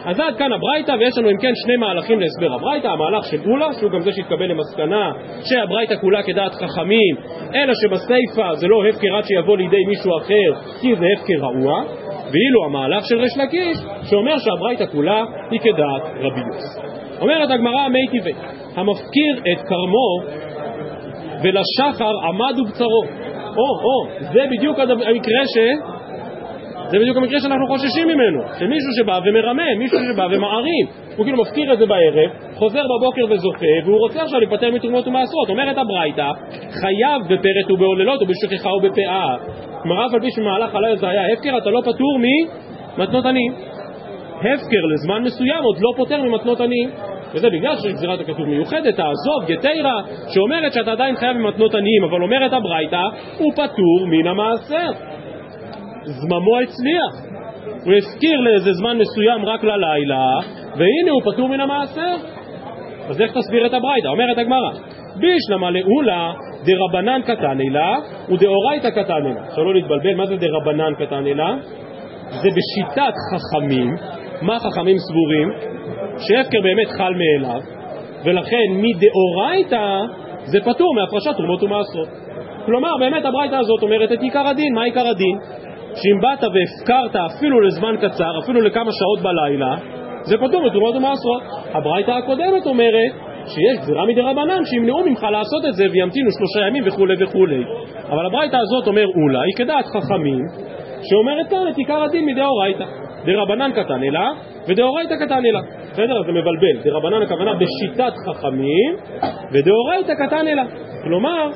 אז 0.07 0.21
עד 0.21 0.37
כאן 0.37 0.53
הברייתא, 0.53 0.93
ויש 1.01 1.19
לנו 1.19 1.31
אם 1.31 1.37
כן 1.37 1.53
שני 1.65 1.77
מהלכים 1.77 2.21
להסבר 2.21 2.55
הברייתא, 2.55 2.87
המהלך 2.87 3.25
של 3.25 3.51
אולה, 3.51 3.73
שהוא 3.73 3.91
גם 3.91 4.01
זה 4.01 4.11
שהתקבל 4.13 4.47
למסקנה 4.47 5.13
שהברייתא 5.45 5.95
כולה 6.01 6.23
כדעת 6.23 6.53
חכמים, 6.55 7.17
אלא 7.55 7.73
שבסייפה 7.75 8.55
זה 8.55 8.67
לא 8.69 8.89
הפקר 8.89 9.17
עד 9.17 9.25
שיבוא 9.25 9.57
לידי 9.57 9.85
מישהו 9.89 10.11
אחר, 10.19 10.71
כי 10.81 10.97
זה 10.97 11.07
הפקר 11.17 11.47
רעוע, 11.47 11.83
ואילו 12.33 12.65
המהלך 12.65 13.07
של 13.07 13.17
ריש 13.17 13.37
לקיש, 13.39 13.77
שאומר 14.11 14.39
שהברייתא 14.39 14.87
כולה 14.87 15.25
היא 15.51 15.61
כדעת 15.61 16.03
רבי 16.21 16.41
יוס. 16.41 16.79
אומרת 17.21 17.51
הגמרא 17.51 17.89
מי 17.89 18.07
טבעי, 18.21 18.33
המפקיר 18.77 19.53
את 19.53 19.59
כרמו 19.69 20.37
ולשחר 21.43 22.13
עמד 22.29 22.59
ובצרו. 22.59 23.03
או, 23.57 23.69
או, 23.85 24.27
זה 24.33 24.41
בדיוק 24.51 24.79
המקרה 24.79 25.43
ש... 25.47 25.57
זה 26.91 26.99
בדיוק 26.99 27.17
המקרה 27.17 27.41
שאנחנו 27.41 27.67
חוששים 27.67 28.09
ממנו, 28.09 28.41
שמישהו 28.59 28.91
שבא 28.99 29.21
ומרמה, 29.25 29.75
מישהו 29.79 29.99
שבא 29.99 30.27
ומערים, 30.31 30.87
הוא 31.17 31.25
כאילו 31.25 31.39
מפקיר 31.43 31.73
את 31.73 31.79
זה 31.79 31.87
בערב, 31.87 32.31
חוזר 32.55 32.83
בבוקר 32.93 33.25
וזוכה, 33.31 33.75
והוא 33.85 33.99
רוצה 33.99 34.23
עכשיו 34.23 34.41
להיפטר 34.41 34.71
מתרומות 34.71 35.09
ומעשרות. 35.09 35.49
אומרת 35.49 35.79
הברייתא, 35.79 36.31
חייב 36.81 37.23
בפרט 37.25 37.71
ובעוללות 37.71 38.23
ובשכחה 38.23 38.71
ובפאה. 38.75 39.37
כלומר, 39.83 40.07
אף 40.07 40.15
על 40.15 40.21
פי 40.21 40.31
שמהלך 40.31 40.75
הלילה 40.75 40.97
זה 40.97 41.09
היה 41.09 41.33
הפקר, 41.33 41.59
אתה 41.59 41.71
לא 41.71 41.81
פטור 41.81 42.19
ממתנות 42.19 43.27
עניים. 43.27 43.53
הפקר 44.39 44.83
לזמן 44.95 45.23
מסוים 45.23 45.63
עוד 45.65 45.77
לא 45.81 45.93
פוטר 45.97 46.23
ממתנות 46.23 46.61
עניים. 46.61 46.91
וזה 47.35 47.51
בגלל 47.51 47.77
שיש 47.77 47.93
גזירת 47.93 48.21
הכתוב 48.21 48.49
מיוחדת, 48.49 48.97
תעזוב 48.97 49.45
גתירה, 49.47 50.03
שאומרת 50.35 50.73
שאתה 50.73 50.93
עדיין 50.93 51.17
חייב 51.17 51.37
במתנות 51.37 51.75
עניים, 51.75 52.05
אבל 52.05 52.23
אומרת 52.23 52.53
הברייתא, 52.53 53.03
הוא 53.39 53.53
פטור 53.53 54.07
מן 54.07 54.27
המעשר. 54.27 55.16
זממו 56.07 56.59
הצליח. 56.61 57.37
הוא 57.85 57.95
הזכיר 57.95 58.41
לאיזה 58.41 58.73
זמן 58.73 58.99
מסוים 58.99 59.45
רק 59.45 59.65
ללילה, 59.65 60.27
והנה 60.77 61.11
הוא 61.11 61.33
פטור 61.33 61.49
מן 61.49 61.61
המעשר. 61.61 62.15
אז 63.09 63.21
איך 63.21 63.33
תסביר 63.39 63.67
את 63.67 63.75
הברייתא? 63.75 64.09
אומרת 64.09 64.39
הגמרא, 64.39 64.71
בישלמה 65.17 65.71
לאולה 65.71 66.33
דרבנן 66.67 67.23
קטן 67.23 67.59
אלה 67.61 67.97
ודאורייתא 68.29 68.91
קטן 68.91 69.27
אלה. 69.27 69.47
עכשיו 69.47 69.65
לא 69.65 69.75
להתבלבל, 69.75 70.15
מה 70.15 70.27
זה 70.27 70.37
דרבנן 70.37 70.95
קטן 70.95 71.27
אלה? 71.27 71.57
זה 72.31 72.49
בשיטת 72.49 73.15
חכמים, 73.31 73.89
מה 74.43 74.59
חכמים 74.59 74.97
סבורים? 74.99 75.49
שהפקר 76.19 76.61
באמת 76.63 76.89
חל 76.99 77.13
מאליו, 77.15 77.61
ולכן 78.25 78.67
מדאורייתא 78.71 80.01
זה 80.45 80.59
פטור 80.61 80.95
מהפרשת 80.95 81.37
תרומות 81.37 81.63
ומעשרות. 81.63 82.09
כלומר, 82.67 82.91
באמת 83.01 83.25
הברייתא 83.25 83.55
הזאת 83.55 83.83
אומרת 83.83 84.13
את 84.13 84.21
עיקר 84.21 84.47
הדין. 84.47 84.75
מה 84.75 84.83
עיקר 84.83 85.07
הדין? 85.07 85.39
שאם 85.97 86.21
באת 86.21 86.45
והפקרת 86.55 87.17
אפילו 87.17 87.61
לזמן 87.61 87.95
קצר, 87.97 88.39
אפילו 88.43 88.61
לכמה 88.61 88.91
שעות 88.93 89.21
בלילה, 89.23 89.77
זה 90.23 90.37
פטור 90.39 90.63
מתרומות 90.67 90.97
ומעשרות. 90.97 91.43
הברייתא 91.73 92.11
הקודמת 92.11 92.67
אומרת 92.67 93.13
שיש 93.47 93.79
גזירה 93.79 94.07
מדי 94.07 94.21
רבנן 94.21 94.65
שימנעו 94.65 95.05
ממך 95.05 95.23
לעשות 95.23 95.65
את 95.69 95.75
זה 95.75 95.85
וימתינו 95.93 96.31
שלושה 96.31 96.67
ימים 96.69 96.85
וכולי 96.87 97.15
וכולי. 97.25 97.63
אבל 98.09 98.27
הברייתא 98.27 98.57
הזאת 98.57 98.87
אומר 98.87 99.07
אולי, 99.07 99.53
כדעת 99.57 99.85
חכמים, 99.87 100.45
שאומרת 101.03 101.49
כאן 101.51 101.69
את 101.69 101.77
עיקר 101.77 102.03
הדין 102.03 102.25
מדאורייתא. 102.27 102.85
דרבנן 103.27 103.73
קטן 103.73 104.03
אלא, 104.03 104.21
ודאורייתא 104.69 105.15
קטן 105.17 105.45
אלא. 105.47 105.61
בסדר? 105.93 106.23
זה 106.27 106.33
מבלבל. 106.33 106.83
דרבנן 106.85 107.23
הכוונה 107.23 107.53
בשיטת 107.55 108.13
חכמים, 108.27 108.97
ודאורייתא 109.53 110.15
קטן 110.27 110.49
אלא. 110.49 110.63
כלומר, 111.03 111.51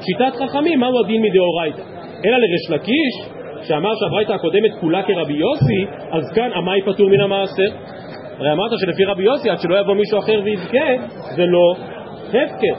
שיטת 0.00 0.36
חכמים, 0.36 0.80
מהו 0.80 1.00
הדין 1.04 1.22
מדאורייתא? 1.22 1.82
אלא 2.24 2.36
לריש 2.38 2.70
לקיש, 2.70 3.43
שאמר 3.68 3.90
שהברייתא 4.00 4.32
הקודמת 4.32 4.70
כולה 4.80 5.02
כרבי 5.02 5.32
יוסי, 5.32 5.86
אז 6.10 6.32
כאן 6.34 6.52
עמאי 6.52 6.82
פטור 6.82 7.08
מן 7.08 7.20
המעשר. 7.20 7.70
הרי 8.38 8.52
אמרת 8.52 8.70
שלפי 8.80 9.04
רבי 9.04 9.22
יוסי, 9.22 9.50
עד 9.50 9.60
שלא 9.60 9.80
יבוא 9.80 9.94
מישהו 9.94 10.18
אחר 10.18 10.40
ויזכה, 10.44 10.88
זה 11.36 11.42
לא 11.46 11.74
הפקר, 12.28 12.74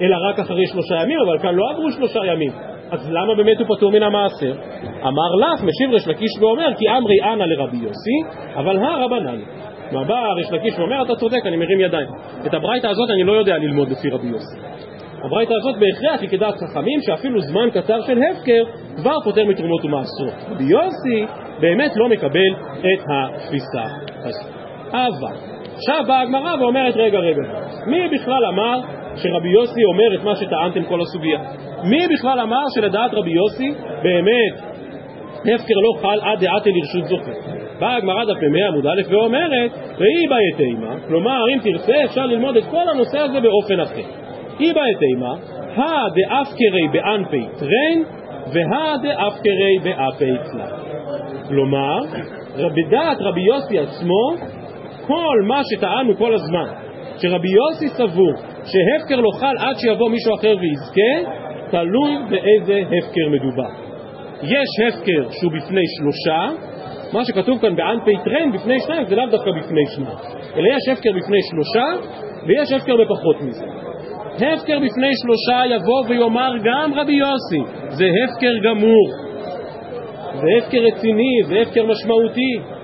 אלא 0.00 0.16
רק 0.28 0.38
אחרי 0.38 0.66
שלושה 0.66 0.94
ימים, 1.02 1.18
אבל 1.26 1.38
כאן 1.38 1.54
לא 1.54 1.64
עברו 1.70 1.90
שלושה 1.90 2.20
ימים. 2.24 2.50
אז 2.90 3.10
למה 3.10 3.34
באמת 3.34 3.58
הוא 3.60 3.76
פטור 3.76 3.92
מן 3.92 4.02
המעשר? 4.02 4.52
אמר 5.02 5.30
לך, 5.40 5.62
משיב 5.62 5.90
ריש 5.90 6.08
לקיש 6.08 6.30
ואומר, 6.40 6.74
כי 6.78 6.84
אמרי 6.88 7.32
אנא 7.32 7.44
לרבי 7.44 7.76
יוסי, 7.76 8.38
אבל 8.56 8.78
הרבנן. 8.78 9.40
כלומר 9.90 10.04
בא 10.04 10.32
ריש 10.36 10.52
לקיש 10.52 10.78
ואומר, 10.78 11.02
אתה 11.02 11.14
צודק, 11.16 11.46
אני 11.46 11.56
מרים 11.56 11.80
ידיים. 11.80 12.08
את 12.46 12.54
הברייתא 12.54 12.86
הזאת 12.86 13.10
אני 13.10 13.24
לא 13.24 13.32
יודע 13.32 13.58
ללמוד 13.58 13.88
לפי 13.88 14.10
רבי 14.10 14.26
יוסי. 14.26 14.56
הברייתא 15.24 15.52
הזאת 15.52 15.74
בהכרח 15.78 16.20
היא 16.20 16.28
כדעת 16.28 16.54
חכמים 16.54 17.00
שאפילו 17.02 17.40
זמן 17.40 17.68
קצר 17.72 18.00
של 18.06 18.18
הפקר 18.22 18.64
כבר 18.96 19.16
פוטר 19.24 19.44
מתרומות 19.44 19.84
ומעשרות. 19.84 20.34
רבי 20.50 20.64
יוסי 20.64 21.26
באמת 21.60 21.96
לא 21.96 22.08
מקבל 22.08 22.50
את 22.78 23.04
התפיסה 23.08 23.82
הזאת. 24.24 24.52
אבל, 24.90 25.36
עכשיו 25.74 26.04
באה 26.06 26.20
הגמרא 26.20 26.56
ואומרת 26.60 26.96
רגע 26.96 27.18
רגע, 27.18 27.42
מי 27.86 28.08
בכלל 28.08 28.44
אמר 28.44 28.80
שרבי 29.16 29.48
יוסי 29.48 29.84
אומר 29.84 30.14
את 30.14 30.24
מה 30.24 30.36
שטענתם 30.36 30.84
כל 30.84 31.00
הסוגיה? 31.00 31.38
מי 31.84 32.06
בכלל 32.14 32.40
אמר 32.40 32.62
שלדעת 32.74 33.14
רבי 33.14 33.30
יוסי 33.30 33.74
באמת 34.02 34.76
הפקר 35.40 35.74
לא 35.74 36.00
חל 36.00 36.20
עד 36.22 36.40
דעתה 36.40 36.70
לרשות 36.70 37.04
זוכה? 37.04 37.30
באה 37.78 37.96
הגמרא 37.96 38.24
דף 38.24 38.42
מאה 38.52 38.68
עמוד 38.68 38.86
א' 38.86 39.02
ואומרת, 39.08 39.70
ואי 39.98 40.26
באי 40.28 40.52
תימה, 40.56 40.94
כלומר 41.08 41.44
אם 41.54 41.58
תרצה 41.62 42.04
אפשר 42.04 42.26
ללמוד 42.26 42.56
את 42.56 42.64
כל 42.70 42.88
הנושא 42.88 43.18
הזה 43.18 43.40
באופן 43.40 43.80
אחר. 43.80 44.25
אי 44.60 44.72
באתימה, 44.72 45.34
הא 45.76 46.08
דאפקרי 46.08 46.88
באנפי 46.92 47.46
טרן 47.58 48.02
והא 48.52 48.96
דאפקרי 48.96 49.78
באפי 49.82 50.32
צלח. 50.42 50.86
כלומר, 51.48 51.98
בדעת 52.56 53.16
רבי 53.20 53.40
יוסי 53.40 53.78
עצמו, 53.78 54.46
כל 55.06 55.42
מה 55.46 55.60
שטענו 55.70 56.16
כל 56.16 56.34
הזמן, 56.34 56.68
שרבי 57.18 57.48
יוסי 57.48 57.88
סבור 57.88 58.32
שהפקר 58.64 59.20
לא 59.20 59.30
חל 59.40 59.54
עד 59.58 59.76
שיבוא 59.78 60.10
מישהו 60.10 60.34
אחר 60.34 60.54
ויזכה, 60.60 61.30
תלוי 61.70 62.16
באיזה 62.30 62.80
הפקר 62.86 63.28
מדובר. 63.30 63.70
יש 64.42 64.70
הפקר 64.88 65.30
שהוא 65.30 65.52
בפני 65.52 65.82
שלושה, 65.98 66.48
מה 67.12 67.24
שכתוב 67.24 67.58
כאן 67.58 67.76
באנפי 67.76 68.16
טרן 68.24 68.52
בפני 68.52 68.80
שניים 68.80 69.04
זה 69.04 69.16
לאו 69.16 69.26
דווקא 69.30 69.50
בפני 69.50 69.86
שניים, 69.94 70.16
אלא 70.56 70.68
יש 70.76 70.88
הפקר 70.92 71.10
בפני 71.10 71.38
שלושה 71.50 71.84
ויש 72.46 72.72
הפקר 72.72 72.94
בפחות 72.96 73.40
מזה. 73.40 73.64
הפקר 74.44 74.78
בפני 74.78 75.12
שלושה 75.22 75.74
יבוא 75.74 76.04
ויאמר 76.08 76.52
גם 76.64 76.94
רבי 76.94 77.12
יוסי, 77.12 77.72
זה 77.88 78.06
הפקר 78.24 78.52
גמור, 78.64 79.08
זה 80.32 80.46
הפקר 80.58 80.78
רציני, 80.78 81.42
זה 81.42 81.60
הפקר 81.60 81.86
משמעותי. 81.86 82.76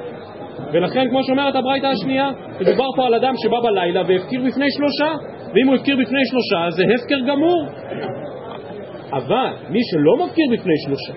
ולכן, 0.72 1.08
כמו 1.08 1.24
שאומרת 1.24 1.54
הברייתא 1.54 1.86
השנייה, 1.86 2.30
מדובר 2.60 2.86
פה 2.96 3.06
על 3.06 3.14
אדם 3.14 3.34
שבא 3.42 3.60
בלילה 3.60 4.02
והפקיר 4.08 4.40
בפני 4.46 4.66
שלושה, 4.70 5.14
ואם 5.54 5.66
הוא 5.66 5.74
הפקיר 5.74 5.96
בפני 5.96 6.20
שלושה 6.24 6.70
זה 6.70 6.82
הפקר 6.94 7.20
גמור. 7.26 7.66
אבל 9.12 9.52
מי 9.70 9.80
שלא 9.90 10.24
מפקיר 10.24 10.46
בפני 10.52 10.74
שלושה, 10.84 11.12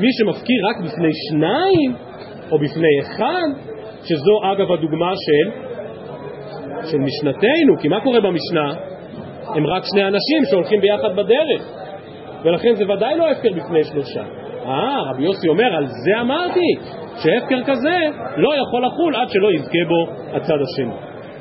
מי 0.00 0.08
שמפקיר 0.12 0.56
רק 0.70 0.76
בפני 0.84 1.10
שניים, 1.28 1.94
או 2.50 2.58
בפני 2.58 3.00
אחד, 3.00 3.48
שזו 4.04 4.52
אגב 4.52 4.72
הדוגמה 4.72 5.12
של, 5.16 5.50
של 6.90 6.98
משנתנו, 6.98 7.78
כי 7.80 7.88
מה 7.88 8.00
קורה 8.00 8.20
במשנה? 8.20 8.97
הם 9.56 9.66
רק 9.66 9.82
שני 9.92 10.02
אנשים 10.02 10.40
שהולכים 10.50 10.80
ביחד 10.80 11.16
בדרך 11.16 11.62
ולכן 12.44 12.74
זה 12.74 12.84
ודאי 12.92 13.16
לא 13.16 13.30
הפקר 13.30 13.52
בפני 13.52 13.84
שלושה. 13.84 14.22
אה, 14.66 15.02
רבי 15.10 15.24
יוסי 15.24 15.48
אומר, 15.48 15.76
על 15.76 15.86
זה 15.86 16.20
אמרתי, 16.20 16.68
שהפקר 17.22 17.62
כזה 17.66 17.96
לא 18.36 18.50
יכול 18.54 18.86
לחול 18.86 19.16
עד 19.16 19.28
שלא 19.28 19.52
יזכה 19.52 19.78
בו 19.88 20.12
הצד 20.36 20.54
השני. 20.62 20.94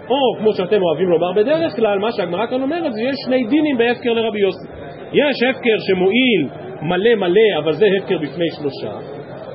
או 0.10 0.40
כמו 0.40 0.54
שאתם 0.54 0.82
אוהבים 0.82 1.10
לומר 1.10 1.34
בדרך 1.36 1.76
כלל, 1.76 2.00
מה 2.00 2.12
שהגמרא 2.12 2.46
כאן 2.46 2.62
אומרת 2.62 2.94
זה 2.94 3.00
שיש 3.00 3.16
שני 3.26 3.44
דינים 3.44 3.78
בהפקר 3.78 4.14
לרבי 4.14 4.40
יוסי. 4.40 4.68
יש 5.14 5.44
הפקר 5.50 5.78
שמועיל 5.88 6.48
מלא 6.82 7.16
מלא, 7.16 7.58
אבל 7.60 7.72
זה 7.72 7.86
הפקר 7.98 8.18
בפני 8.18 8.46
שלושה. 8.58 8.92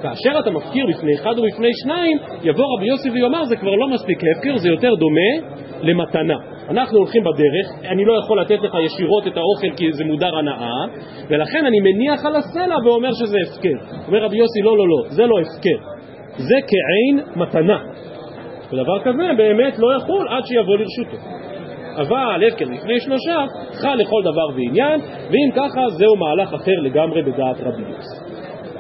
כאשר 0.03 0.39
אתה 0.39 0.51
מפקיר 0.51 0.87
בפני 0.87 1.15
אחד 1.15 1.39
ובפני 1.39 1.71
שניים, 1.83 2.19
יבוא 2.43 2.65
רבי 2.77 2.87
יוסי 2.87 3.11
ויאמר 3.11 3.45
זה 3.45 3.57
כבר 3.57 3.75
לא 3.75 3.89
מספיק 3.89 4.19
הפקר, 4.37 4.57
זה 4.57 4.69
יותר 4.69 4.95
דומה 4.95 5.49
למתנה. 5.83 6.52
אנחנו 6.69 6.99
הולכים 6.99 7.23
בדרך, 7.25 7.91
אני 7.93 8.05
לא 8.05 8.13
יכול 8.25 8.41
לתת 8.41 8.59
לך 8.63 8.73
ישירות 8.85 9.27
את 9.27 9.37
האוכל 9.37 9.77
כי 9.77 9.93
זה 9.93 10.05
מודר 10.05 10.37
הנאה, 10.37 10.85
ולכן 11.29 11.67
אני 11.67 11.81
מניח 11.81 12.27
על 12.27 12.37
הסלע 12.37 12.77
ואומר 12.85 13.13
שזה 13.13 13.37
הפקר. 13.47 13.97
אומר 14.07 14.25
רבי 14.25 14.37
יוסי, 14.37 14.63
לא, 14.63 14.77
לא, 14.77 14.89
לא, 14.89 15.09
זה 15.09 15.27
לא 15.27 15.37
הפקר, 15.41 15.79
זה 16.37 16.57
כעין 16.67 17.27
מתנה. 17.37 17.79
ודבר 18.73 19.01
כזה 19.05 19.23
באמת 19.37 19.79
לא 19.79 19.95
יכול 19.95 20.29
עד 20.29 20.43
שיבוא 20.47 20.77
לרשותו. 20.77 21.17
אבל 21.97 22.45
הפקר 22.49 22.71
לפני 22.71 23.01
שלושה 23.01 23.45
חל 23.73 23.95
לכל 23.95 24.23
דבר 24.23 24.57
ועניין, 24.57 25.01
ואם 25.01 25.51
ככה 25.57 25.89
זהו 25.89 26.17
מהלך 26.17 26.55
אחר 26.55 26.81
לגמרי 26.83 27.23
בדעת 27.23 27.57
רבי 27.61 27.83
יוסי. 27.83 28.32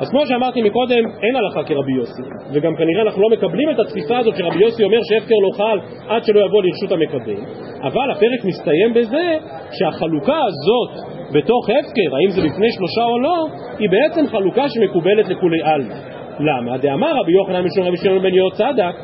אז 0.02 0.10
כמו 0.10 0.26
שאמרתי 0.26 0.62
מקודם, 0.62 1.04
אין 1.22 1.36
הלכה 1.36 1.62
כרבי 1.62 1.92
יוסי, 1.92 2.22
וגם 2.52 2.76
כנראה 2.76 3.02
אנחנו 3.02 3.22
לא 3.22 3.28
מקבלים 3.30 3.70
את 3.70 3.78
התפיסה 3.78 4.18
הזאת 4.18 4.36
שרבי 4.36 4.58
יוסי 4.64 4.84
אומר 4.84 4.98
שהפקר 5.08 5.34
לא 5.42 5.50
חל 5.56 5.78
עד 6.08 6.24
שלא 6.24 6.40
יבוא 6.46 6.62
לרשות 6.62 6.92
המקבל, 6.92 7.40
אבל 7.82 8.10
הפרק 8.10 8.44
מסתיים 8.44 8.94
בזה 8.94 9.26
שהחלוקה 9.72 10.38
הזאת 10.48 10.90
בתוך 11.34 11.70
הפקר, 11.70 12.16
האם 12.16 12.30
זה 12.30 12.40
לפני 12.40 12.70
שלושה 12.72 13.04
או 13.04 13.18
לא, 13.18 13.46
היא 13.78 13.88
בעצם 13.90 14.26
חלוקה 14.26 14.68
שמקובלת 14.68 15.28
לכולי 15.28 15.62
עלמא. 15.62 15.94
למה? 16.40 16.78
דאמר 16.78 17.12
רבי 17.20 17.32
יוחנן 17.32 17.64
משום 17.64 17.84
רבי 17.84 17.96
שמעון 17.96 18.22
בן 18.22 18.34
יהוד 18.34 18.52
צדק, 18.52 18.94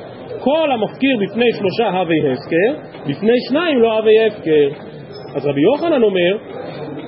כל 0.40 0.70
המפקיר 0.72 1.16
בפני 1.22 1.52
שלושה 1.58 1.88
הווי 1.98 2.32
הפקר, 2.32 2.70
בפני 3.06 3.36
שניים 3.48 3.80
לא 3.80 3.98
הווי 3.98 4.26
הפקר. 4.26 4.68
אז 5.36 5.46
רבי 5.46 5.60
יוחנן 5.60 6.02
אומר 6.02 6.36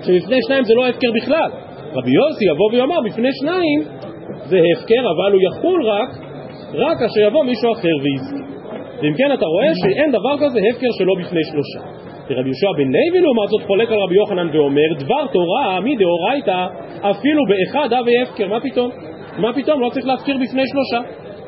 שבפני 0.02 0.38
שניים 0.46 0.64
זה 0.64 0.74
לא 0.74 0.88
הפקר 0.88 1.08
בכלל. 1.22 1.50
רבי 1.94 2.10
יוסי 2.10 2.44
יבוא 2.50 2.68
ויאמר 2.72 3.00
בפני 3.04 3.28
שניים 3.32 3.80
זה 4.48 4.58
הפקר, 4.72 5.02
אבל 5.14 5.32
הוא 5.32 5.42
יחול 5.48 5.86
רק, 5.86 6.08
רק 6.74 6.96
כאשר 6.98 7.20
יבוא 7.26 7.44
מישהו 7.44 7.72
אחר 7.72 7.96
ויזכיר. 8.02 8.44
ואם 9.02 9.14
כן 9.18 9.32
אתה 9.34 9.46
רואה 9.46 9.70
שאין 9.74 10.10
דבר 10.10 10.34
כזה 10.40 10.60
הפקר 10.70 10.90
שלא 10.98 11.14
בפני 11.20 11.44
שלושה. 11.44 11.80
ורבי 12.30 12.48
יהושע 12.48 12.72
בן 12.76 12.88
לוי 12.96 13.20
לעומת 13.20 13.48
זאת 13.48 13.62
חולק 13.66 13.88
על 13.92 13.98
רבי 13.98 14.14
יוחנן 14.14 14.48
ואומר 14.52 14.90
דבר 14.98 15.26
תורה 15.32 15.80
מדאורייתא 15.80 16.66
אפילו 17.00 17.42
באחד 17.48 17.92
הווה 17.92 18.22
הפקר, 18.22 18.48
מה 18.48 18.60
פתאום? 18.60 18.90
מה 19.38 19.52
פתאום? 19.52 19.80
לא 19.80 19.88
צריך 19.88 20.06
להפקיר 20.06 20.36
בפני 20.36 20.62
שלושה, 20.66 21.00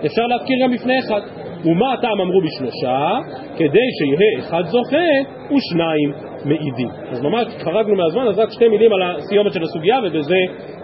אפשר 0.06 0.26
להפקיר 0.26 0.56
גם 0.62 0.72
בפני 0.72 0.98
אחד. 0.98 1.20
ומה 1.64 1.92
הטעם 1.92 2.20
אמרו 2.20 2.40
בשלושה? 2.40 3.18
כדי 3.56 3.88
שיהיה 3.98 4.38
אחד 4.38 4.62
זוכה 4.64 5.08
ושניים 5.44 6.12
מעידים. 6.44 6.88
אז 7.10 7.20
ממש 7.22 7.46
חרגנו 7.64 7.94
מהזמן, 7.94 8.26
אז 8.26 8.38
רק 8.38 8.50
שתי 8.50 8.68
מילים 8.68 8.92
על 8.92 9.02
הסיומת 9.02 9.52
של 9.52 9.62
הסוגיה 9.62 9.98
ובזה 10.04 10.36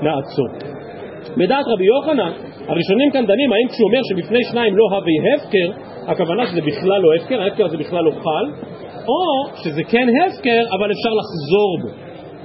נעצור. 0.02 0.48
בדעת 1.36 1.64
רבי 1.68 1.84
יוחנן, 1.84 2.32
הראשונים 2.68 3.10
כאן 3.12 3.26
דנים 3.26 3.52
האם 3.52 3.68
כשהוא 3.68 3.88
אומר 3.88 4.00
שבפני 4.08 4.44
שניים 4.50 4.76
לא 4.76 4.84
הווי 4.90 5.12
הפקר, 5.34 5.70
הכוונה 6.12 6.46
שזה 6.46 6.60
בכלל 6.60 7.00
לא 7.00 7.14
הפקר, 7.14 7.42
ההפקר 7.42 7.64
הזה 7.64 7.76
בכלל 7.76 8.04
לא 8.04 8.10
חל, 8.10 8.46
או 9.08 9.56
שזה 9.64 9.82
כן 9.84 10.06
הפקר 10.08 10.62
אבל 10.76 10.90
אפשר 10.92 11.10
לחזור 11.20 11.78
בו. 11.82 11.88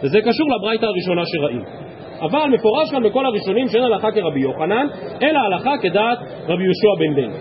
וזה 0.03 0.21
קשור 0.21 0.47
לברייתא 0.55 0.85
הראשונה 0.85 1.21
שראינו. 1.25 1.63
אבל 2.21 2.49
מפורש 2.49 2.91
כאן 2.91 3.03
בכל 3.03 3.25
הראשונים 3.25 3.67
שאין 3.67 3.83
הלכה 3.83 4.11
כרבי 4.11 4.39
יוחנן, 4.39 4.87
אלא 5.21 5.39
הלכה 5.39 5.73
כדעת 5.81 6.17
רבי 6.47 6.63
יהושע 6.63 6.93
בן 6.99 7.15
בן. 7.15 7.31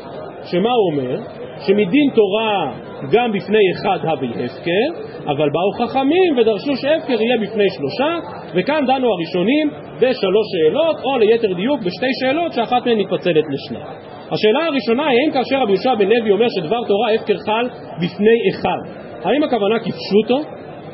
שמה 0.45 0.71
הוא 0.71 0.93
אומר? 0.93 1.21
שמדין 1.67 2.09
תורה 2.15 2.73
גם 3.13 3.33
בפני 3.33 3.65
אחד 3.73 3.99
הווי 4.03 4.29
הפקר, 4.45 4.89
אבל 5.27 5.49
באו 5.51 5.87
חכמים 5.87 6.39
ודרשו 6.39 6.77
שהפקר 6.77 7.23
יהיה 7.23 7.37
בפני 7.43 7.65
שלושה, 7.77 8.19
וכאן 8.55 8.85
דנו 8.87 9.09
הראשונים 9.13 9.71
בשלוש 9.97 10.47
שאלות, 10.53 10.97
או 11.05 11.19
ליתר 11.19 11.53
דיוק 11.53 11.81
בשתי 11.81 12.13
שאלות 12.21 12.53
שאחת 12.53 12.87
מהן 12.87 12.99
מתפצלת 12.99 13.45
לשניים. 13.53 13.87
השאלה 14.31 14.67
הראשונה 14.67 15.07
היא 15.09 15.19
האם 15.21 15.33
כאשר 15.33 15.63
רבי 15.63 15.73
יהושע 15.73 15.95
בן 15.95 16.09
לוי 16.09 16.31
אומר 16.31 16.47
שדבר 16.49 16.81
תורה 16.89 17.15
הפקר 17.15 17.37
חל 17.47 17.67
בפני 17.97 18.37
אחד, 18.51 18.81
האם 19.25 19.43
הכוונה 19.43 19.79
כפשוטו? 19.79 20.39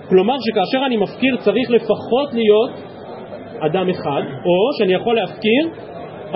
כלומר 0.08 0.34
שכאשר 0.40 0.86
אני 0.86 0.96
מפקיר 0.96 1.36
צריך 1.36 1.70
לפחות 1.70 2.28
להיות 2.32 2.70
אדם 3.60 3.88
אחד, 3.88 4.22
או 4.44 4.78
שאני 4.78 4.94
יכול 4.94 5.16
להפקיר 5.16 5.68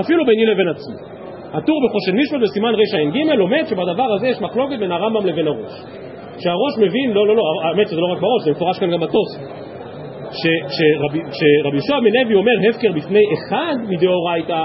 אפילו 0.01 0.27
ביני 0.27 0.47
לבין 0.47 0.69
עצמי. 0.69 1.12
הטור 1.53 1.81
בחושן 1.89 2.17
משפט 2.17 2.41
בסימן 2.43 2.75
רע"ג 2.75 3.39
לומד 3.39 3.65
שבדבר 3.67 4.13
הזה 4.17 4.29
יש 4.29 4.41
מחלוקת 4.41 4.79
בין 4.79 4.93
הרמב"ם 4.93 5.27
לבין 5.27 5.47
הראש. 5.47 5.73
שהראש 6.39 6.75
מבין, 6.79 7.11
לא, 7.13 7.27
לא, 7.27 7.37
לא, 7.37 7.43
האמת 7.65 7.87
שזה 7.89 8.01
לא 8.01 8.13
רק 8.13 8.19
בראש, 8.21 8.43
זה 8.45 8.51
מפורש 8.51 8.79
כאן 8.79 8.91
גם 8.91 9.01
בתוספות. 9.01 9.73
כשרבי 10.33 11.77
יהושע 11.77 12.01
בן 12.01 12.25
לוי 12.25 12.35
אומר 12.35 12.53
הפקר 12.71 12.93
בפני 12.93 13.21
אחד 13.39 13.75
מדאורייתא, 13.89 14.63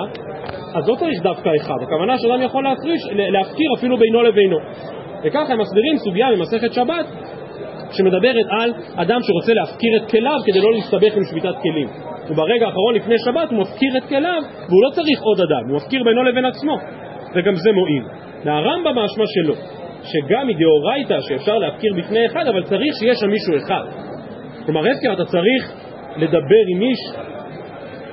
אז 0.76 0.90
לא 0.90 0.96
צריך 0.96 1.24
דווקא 1.24 1.50
אחד, 1.62 1.76
הכוונה 1.82 2.18
שאדם 2.18 2.42
יכול 2.42 2.64
להפריש, 2.64 3.02
להפקיר 3.12 3.68
אפילו 3.78 3.98
בינו 3.98 4.24
לבינו. 4.24 4.58
וככה 5.24 5.54
הם 5.54 5.60
מסבירים 5.60 5.98
סוגיה 5.98 6.28
ממסכת 6.36 6.74
שבת 6.74 7.06
שמדברת 7.92 8.46
על 8.50 8.74
אדם 8.96 9.20
שרוצה 9.24 9.54
להפקיר 9.54 9.98
את 9.98 10.12
כליו 10.12 10.38
כדי 10.46 10.60
לא 10.60 10.74
להסתבך 10.74 11.18
עם 11.18 11.24
שביתת 11.30 11.56
כלים. 11.62 11.88
וברגע 12.30 12.66
האחרון 12.66 12.96
לפני 12.96 13.16
שבת 13.26 13.50
הוא 13.52 13.60
מפקיר 13.60 13.98
את 13.98 14.04
כליו 14.10 14.42
והוא 14.70 14.84
לא 14.84 14.90
צריך 14.90 15.22
עוד 15.22 15.40
אדם, 15.42 15.70
הוא 15.70 15.78
מפקיר 15.78 16.04
בינו 16.04 16.24
לבין 16.24 16.46
עצמו. 16.46 16.78
וגם 17.36 17.56
זה 17.56 17.72
מועיל. 17.72 18.04
והרמב"ם 18.46 18.96
משמע 19.00 19.24
שלא, 19.28 19.56
שגם 20.04 20.48
מדאורייתא 20.48 21.18
שאפשר 21.22 21.58
להפקיר 21.58 21.94
בפני 21.98 22.26
אחד, 22.26 22.48
אבל 22.48 22.64
צריך 22.64 22.94
שיהיה 23.00 23.16
שם 23.16 23.30
מישהו 23.30 23.58
אחד. 23.58 23.86
כלומר, 24.66 24.82
הפקר 24.82 25.14
אתה 25.14 25.26
צריך 25.26 25.74
לדבר 26.18 26.64
עם 26.68 26.82
איש 26.82 27.00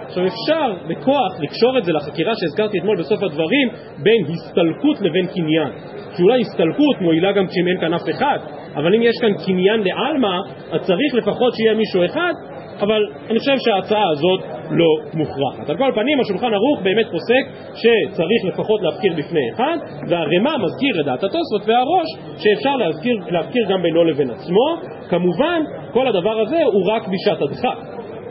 עכשיו 0.05 0.27
אפשר 0.27 0.87
בכוח 0.89 1.41
לקשור 1.41 1.79
את 1.79 1.85
זה 1.85 1.93
לחקירה 1.93 2.33
שהזכרתי 2.41 2.79
אתמול 2.79 2.99
בסוף 2.99 3.23
הדברים 3.23 3.69
בין 4.03 4.25
הסתלקות 4.25 5.01
לבין 5.01 5.27
קניין 5.27 5.71
שאולי 6.17 6.41
הסתלקות 6.41 7.01
מועילה 7.01 7.33
גם 7.33 7.47
כשאם 7.47 7.69
אין 7.69 7.81
כאן 7.81 7.95
אף 7.95 8.09
אחד 8.11 8.39
אבל 8.77 8.95
אם 8.95 9.03
יש 9.03 9.17
כאן 9.21 9.33
קניין 9.47 9.81
לעלמא 9.81 10.37
אז 10.73 10.81
צריך 10.81 11.15
לפחות 11.15 11.55
שיהיה 11.55 11.75
מישהו 11.75 12.05
אחד 12.05 12.33
אבל 12.81 13.03
אני 13.31 13.39
חושב 13.39 13.57
שההצעה 13.59 14.11
הזאת 14.11 14.41
לא 14.71 14.87
מוכרחת. 15.15 15.71
על 15.71 15.77
כל 15.77 15.91
פנים 15.95 16.21
השולחן 16.21 16.55
ערוך 16.55 16.83
באמת 16.83 17.07
פוסק 17.11 17.45
שצריך 17.75 18.45
לפחות 18.45 18.83
להפקיר 18.83 19.13
בפני 19.17 19.41
אחד 19.55 19.77
והרמ"א 20.09 20.57
מזכיר 20.65 21.01
את 21.01 21.05
דעת 21.05 21.25
התוספות 21.25 21.63
והראש 21.67 22.09
שאפשר 22.37 22.77
להזכיר, 22.77 23.17
להפקיר 23.29 23.63
גם 23.71 23.83
בינו 23.83 24.05
לבין 24.05 24.31
עצמו 24.31 24.77
כמובן 25.09 25.63
כל 25.93 26.09
הדבר 26.09 26.41
הזה 26.41 26.65
הוא 26.65 26.93
רק 26.93 27.03
בשעת 27.09 27.43
הדחק 27.43 27.79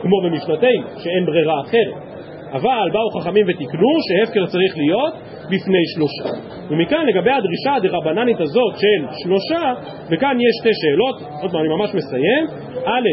כמו 0.02 0.22
במשנתנו, 0.24 1.00
שאין 1.04 1.26
ברירה 1.26 1.62
אחרת. 1.62 2.14
אבל 2.52 2.90
באו 2.94 3.22
חכמים 3.22 3.46
ותיקנו 3.48 3.90
שהפקר 4.08 4.46
צריך 4.46 4.78
להיות 4.78 5.14
בפני 5.46 5.84
שלושה. 5.94 6.30
ומכאן 6.70 7.06
לגבי 7.06 7.32
הדרישה 7.32 7.76
הדרבננית 7.76 8.42
הזאת 8.42 8.74
של 8.78 9.24
שלושה, 9.24 9.74
וכאן 10.12 10.38
יש 10.40 10.54
שתי 10.60 10.74
שאלות, 10.82 11.42
עוד 11.42 11.52
פעם 11.52 11.62
אני 11.62 11.70
ממש 11.70 11.90
מסיים. 11.96 12.44
א', 12.86 13.08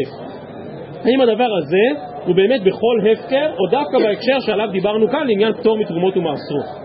האם 1.05 1.21
הדבר 1.21 1.47
הזה 1.61 2.01
הוא 2.25 2.35
באמת 2.35 2.61
בכל 2.63 2.95
הפקר, 3.11 3.49
או 3.59 3.67
דווקא 3.71 3.97
בהקשר 3.99 4.39
שעליו 4.39 4.69
דיברנו 4.71 5.07
כאן 5.07 5.27
לעניין 5.27 5.53
פטור 5.53 5.77
מתרומות 5.77 6.17
ומעשרות? 6.17 6.81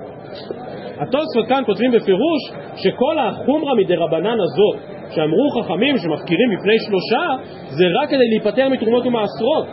התוספות 0.98 1.46
כאן 1.48 1.62
כותבים 1.66 1.92
בפירוש 1.92 2.42
שכל 2.76 3.18
החומרה 3.18 3.74
מדרבנן 3.74 4.36
הזאת 4.40 4.76
שאמרו 5.10 5.50
חכמים 5.50 5.96
שמפקירים 5.96 6.48
בפני 6.58 6.76
שלושה 6.86 7.52
זה 7.68 7.84
רק 8.00 8.08
כדי 8.08 8.28
להיפטר 8.28 8.68
מתרומות 8.68 9.06
ומעשרות 9.06 9.66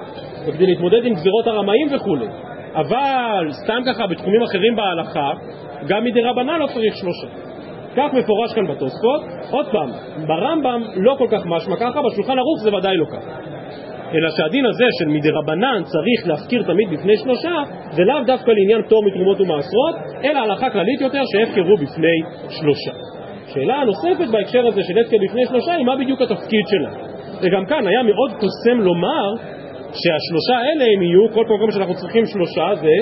וכדי 0.48 0.66
להתמודד 0.66 1.06
עם 1.06 1.14
גזירות 1.14 1.48
הרמאים 1.48 1.88
וכולי. 1.96 2.28
אבל 2.76 3.48
סתם 3.52 3.82
ככה 3.86 4.08
בתחומים 4.08 4.42
אחרים 4.42 4.76
בהלכה 4.76 5.32
גם 5.88 6.04
מדי 6.04 6.22
רבנן 6.22 6.60
לא 6.60 6.68
צריך 6.68 6.96
שלושה. 6.96 7.28
כך 7.96 8.14
מפורש 8.14 8.54
כאן 8.56 8.68
בתוספות. 8.68 9.22
עוד 9.52 9.66
פעם, 9.72 9.90
ברמב"ם 10.28 10.84
לא 10.96 11.16
כל 11.18 11.28
כך 11.32 11.46
משמע 11.46 11.76
ככה, 11.76 12.02
בשולחן 12.02 12.40
ערוך 12.40 12.60
זה 12.64 12.76
ודאי 12.76 12.98
לא 12.98 13.06
ככה 13.06 13.53
אלא 14.16 14.30
שהדין 14.38 14.66
הזה 14.66 14.86
של 15.00 15.08
מדי 15.08 15.30
רבנן 15.30 15.84
צריך 15.84 16.28
להפקיר 16.28 16.64
תמיד 16.64 16.88
בפני 16.92 17.18
שלושה 17.18 17.56
זה 17.92 18.04
לאו 18.04 18.24
דווקא 18.28 18.52
לעניין 18.52 18.82
פטור 18.82 19.04
מתרומות 19.06 19.42
ומעשרות 19.42 19.96
אלא 20.24 20.40
הלכה 20.40 20.70
כללית 20.70 21.02
יותר 21.02 21.22
שהפקרו 21.32 21.76
בפני 21.76 22.18
שלושה. 22.50 22.92
שאלה 23.54 23.76
הנוספת 23.76 24.28
בהקשר 24.32 24.68
הזה 24.68 24.82
של 24.84 25.00
הפקר 25.00 25.18
בפני 25.28 25.46
שלושה 25.46 25.74
היא 25.74 25.86
מה 25.86 25.96
בדיוק 25.96 26.22
התפקיד 26.22 26.66
שלה. 26.68 26.90
וגם 27.42 27.66
כאן 27.66 27.88
היה 27.88 28.04
מאוד 28.04 28.32
קוסם 28.32 28.82
לומר 28.82 29.53
שהשלושה 30.02 30.56
האלה 30.64 30.86
הם 30.94 31.02
יהיו, 31.02 31.34
כל 31.34 31.44
פעם 31.48 31.72
שאנחנו 31.72 31.96
צריכים 31.96 32.26
שלושה 32.26 32.68
זה, 32.76 32.96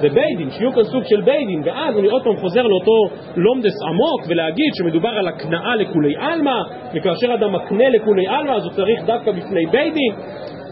זה 0.00 0.08
ביידין, 0.08 0.50
שיהיו 0.50 0.72
כאן 0.72 0.82
סוג 0.82 1.04
של 1.04 1.20
ביידין, 1.20 1.62
ואז 1.64 1.98
אני 1.98 2.08
עוד 2.08 2.22
פעם 2.24 2.36
חוזר 2.36 2.62
לאותו 2.62 2.98
לומדס 3.36 3.76
עמוק 3.88 4.20
ולהגיד 4.28 4.70
שמדובר 4.74 5.08
על 5.08 5.28
הקנאה 5.28 5.76
לכולי 5.76 6.14
עלמא, 6.18 6.58
וכאשר 6.94 7.34
אדם 7.34 7.52
מקנה 7.52 7.88
לכולי 7.88 8.26
עלמא 8.26 8.52
אז 8.52 8.64
הוא 8.64 8.72
צריך 8.72 9.04
דווקא 9.06 9.30
בפני 9.32 9.66
ביידין, 9.70 10.12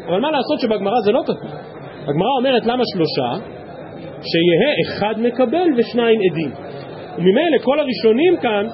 אבל 0.09 0.21
מה 0.21 0.31
לעשות 0.31 0.61
שבגמרא 0.61 1.01
זה 1.05 1.13
לא 1.13 1.21
כתוב. 1.23 1.51
הגמרא 2.09 2.31
אומרת 2.39 2.67
למה 2.67 2.83
שלושה? 2.95 3.47
שיהא 4.31 4.73
אחד 4.87 5.15
מקבל 5.21 5.67
ושניים 5.77 6.21
עדים. 6.31 6.51
וממילא 7.19 7.59
כל 7.63 7.81
הראשונים 7.81 8.37
כאן 8.37 8.67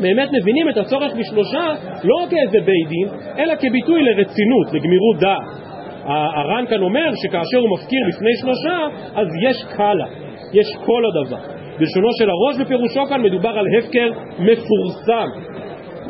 באמת 0.00 0.28
מבינים 0.32 0.68
את 0.68 0.76
הצורך 0.76 1.12
בשלושה 1.18 1.74
לא 2.04 2.26
כאיזה 2.30 2.66
בית 2.66 2.88
דין, 2.88 3.08
אלא 3.38 3.54
כביטוי 3.54 4.02
לרצינות, 4.02 4.66
לגמירות 4.72 5.16
דעת. 5.20 5.65
הר"ן 6.06 6.64
כאן 6.68 6.82
אומר 6.82 7.10
שכאשר 7.22 7.58
הוא 7.58 7.70
מפקיר 7.78 7.98
לפני 8.08 8.30
שלושה, 8.40 8.78
אז 9.14 9.26
יש 9.42 9.64
קלה, 9.76 10.06
יש 10.52 10.66
כל 10.86 11.02
הדבר. 11.08 11.42
בלשונו 11.78 12.08
של 12.18 12.30
הראש 12.30 12.56
בפירושו 12.60 13.06
כאן 13.08 13.22
מדובר 13.22 13.48
על 13.48 13.66
הפקר 13.78 14.10
מפורסם, 14.38 15.28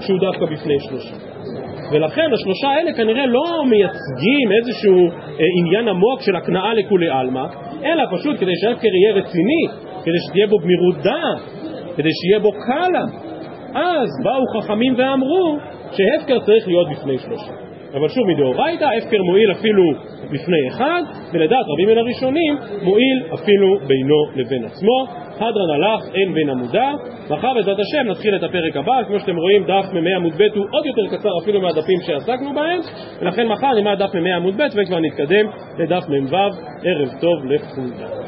שהוא 0.00 0.18
דווקא 0.20 0.44
בפני 0.52 0.80
שלושה. 0.80 1.14
ולכן 1.92 2.32
השלושה 2.32 2.68
האלה 2.68 2.92
כנראה 2.92 3.26
לא 3.26 3.64
מייצגים 3.70 4.48
איזשהו 4.58 5.10
אה, 5.10 5.44
עניין 5.58 5.88
עמוק 5.88 6.20
של 6.20 6.36
הקנאה 6.36 6.74
לכולי 6.74 7.08
עלמא, 7.08 7.44
אלא 7.84 8.02
פשוט 8.16 8.36
כדי 8.40 8.52
שההפקר 8.62 8.88
יהיה 8.88 9.14
רציני, 9.14 9.62
כדי 10.04 10.18
שתהיה 10.28 10.46
בו 10.46 10.58
גמירות 10.58 10.96
דעת, 10.96 11.42
כדי 11.96 12.08
שיהיה 12.22 12.40
בו 12.40 12.50
קלה. 12.52 13.04
אז 13.74 14.08
באו 14.24 14.60
חכמים 14.60 14.94
ואמרו 14.98 15.58
שהפקר 15.92 16.38
צריך 16.38 16.68
להיות 16.68 16.88
בפני 16.90 17.18
שלושה. 17.18 17.65
אבל 17.96 18.08
שוב 18.08 18.26
מדאורייתא, 18.26 18.84
הפקר 18.98 19.22
מועיל 19.22 19.52
אפילו 19.52 19.82
בפני 20.24 20.68
אחד, 20.68 21.02
ולדעת 21.32 21.64
רבים 21.68 21.88
מן 21.88 21.98
הראשונים, 21.98 22.56
מועיל 22.82 23.22
אפילו 23.34 23.78
בינו 23.86 24.20
לבין 24.36 24.64
עצמו. 24.64 25.06
הדרן 25.36 25.70
הלך, 25.74 26.14
אין 26.14 26.34
בין 26.34 26.50
עמודה. 26.50 26.92
מחר 27.30 27.54
בעזרת 27.54 27.76
השם 27.78 28.10
נתחיל 28.10 28.36
את 28.36 28.42
הפרק 28.42 28.76
הבא, 28.76 29.02
כמו 29.06 29.20
שאתם 29.20 29.36
רואים 29.36 29.64
דף 29.64 29.86
ממי 29.92 30.14
עמוד 30.14 30.32
ב' 30.32 30.56
הוא 30.56 30.66
עוד 30.70 30.86
יותר 30.86 31.16
קצר 31.16 31.28
אפילו 31.42 31.60
מהדפים 31.60 31.98
שעסקנו 32.06 32.54
בהם, 32.54 32.80
ולכן 33.20 33.48
מחר 33.48 33.72
נלמד 33.74 34.02
דף 34.02 34.14
ממי 34.14 34.32
עמוד 34.32 34.54
ב' 34.56 34.66
וכבר 34.76 35.00
נתקדם 35.00 35.46
לדף 35.78 36.04
מ"ו. 36.08 36.36
ערב 36.84 37.08
טוב 37.20 37.44
לכולם. 37.44 38.26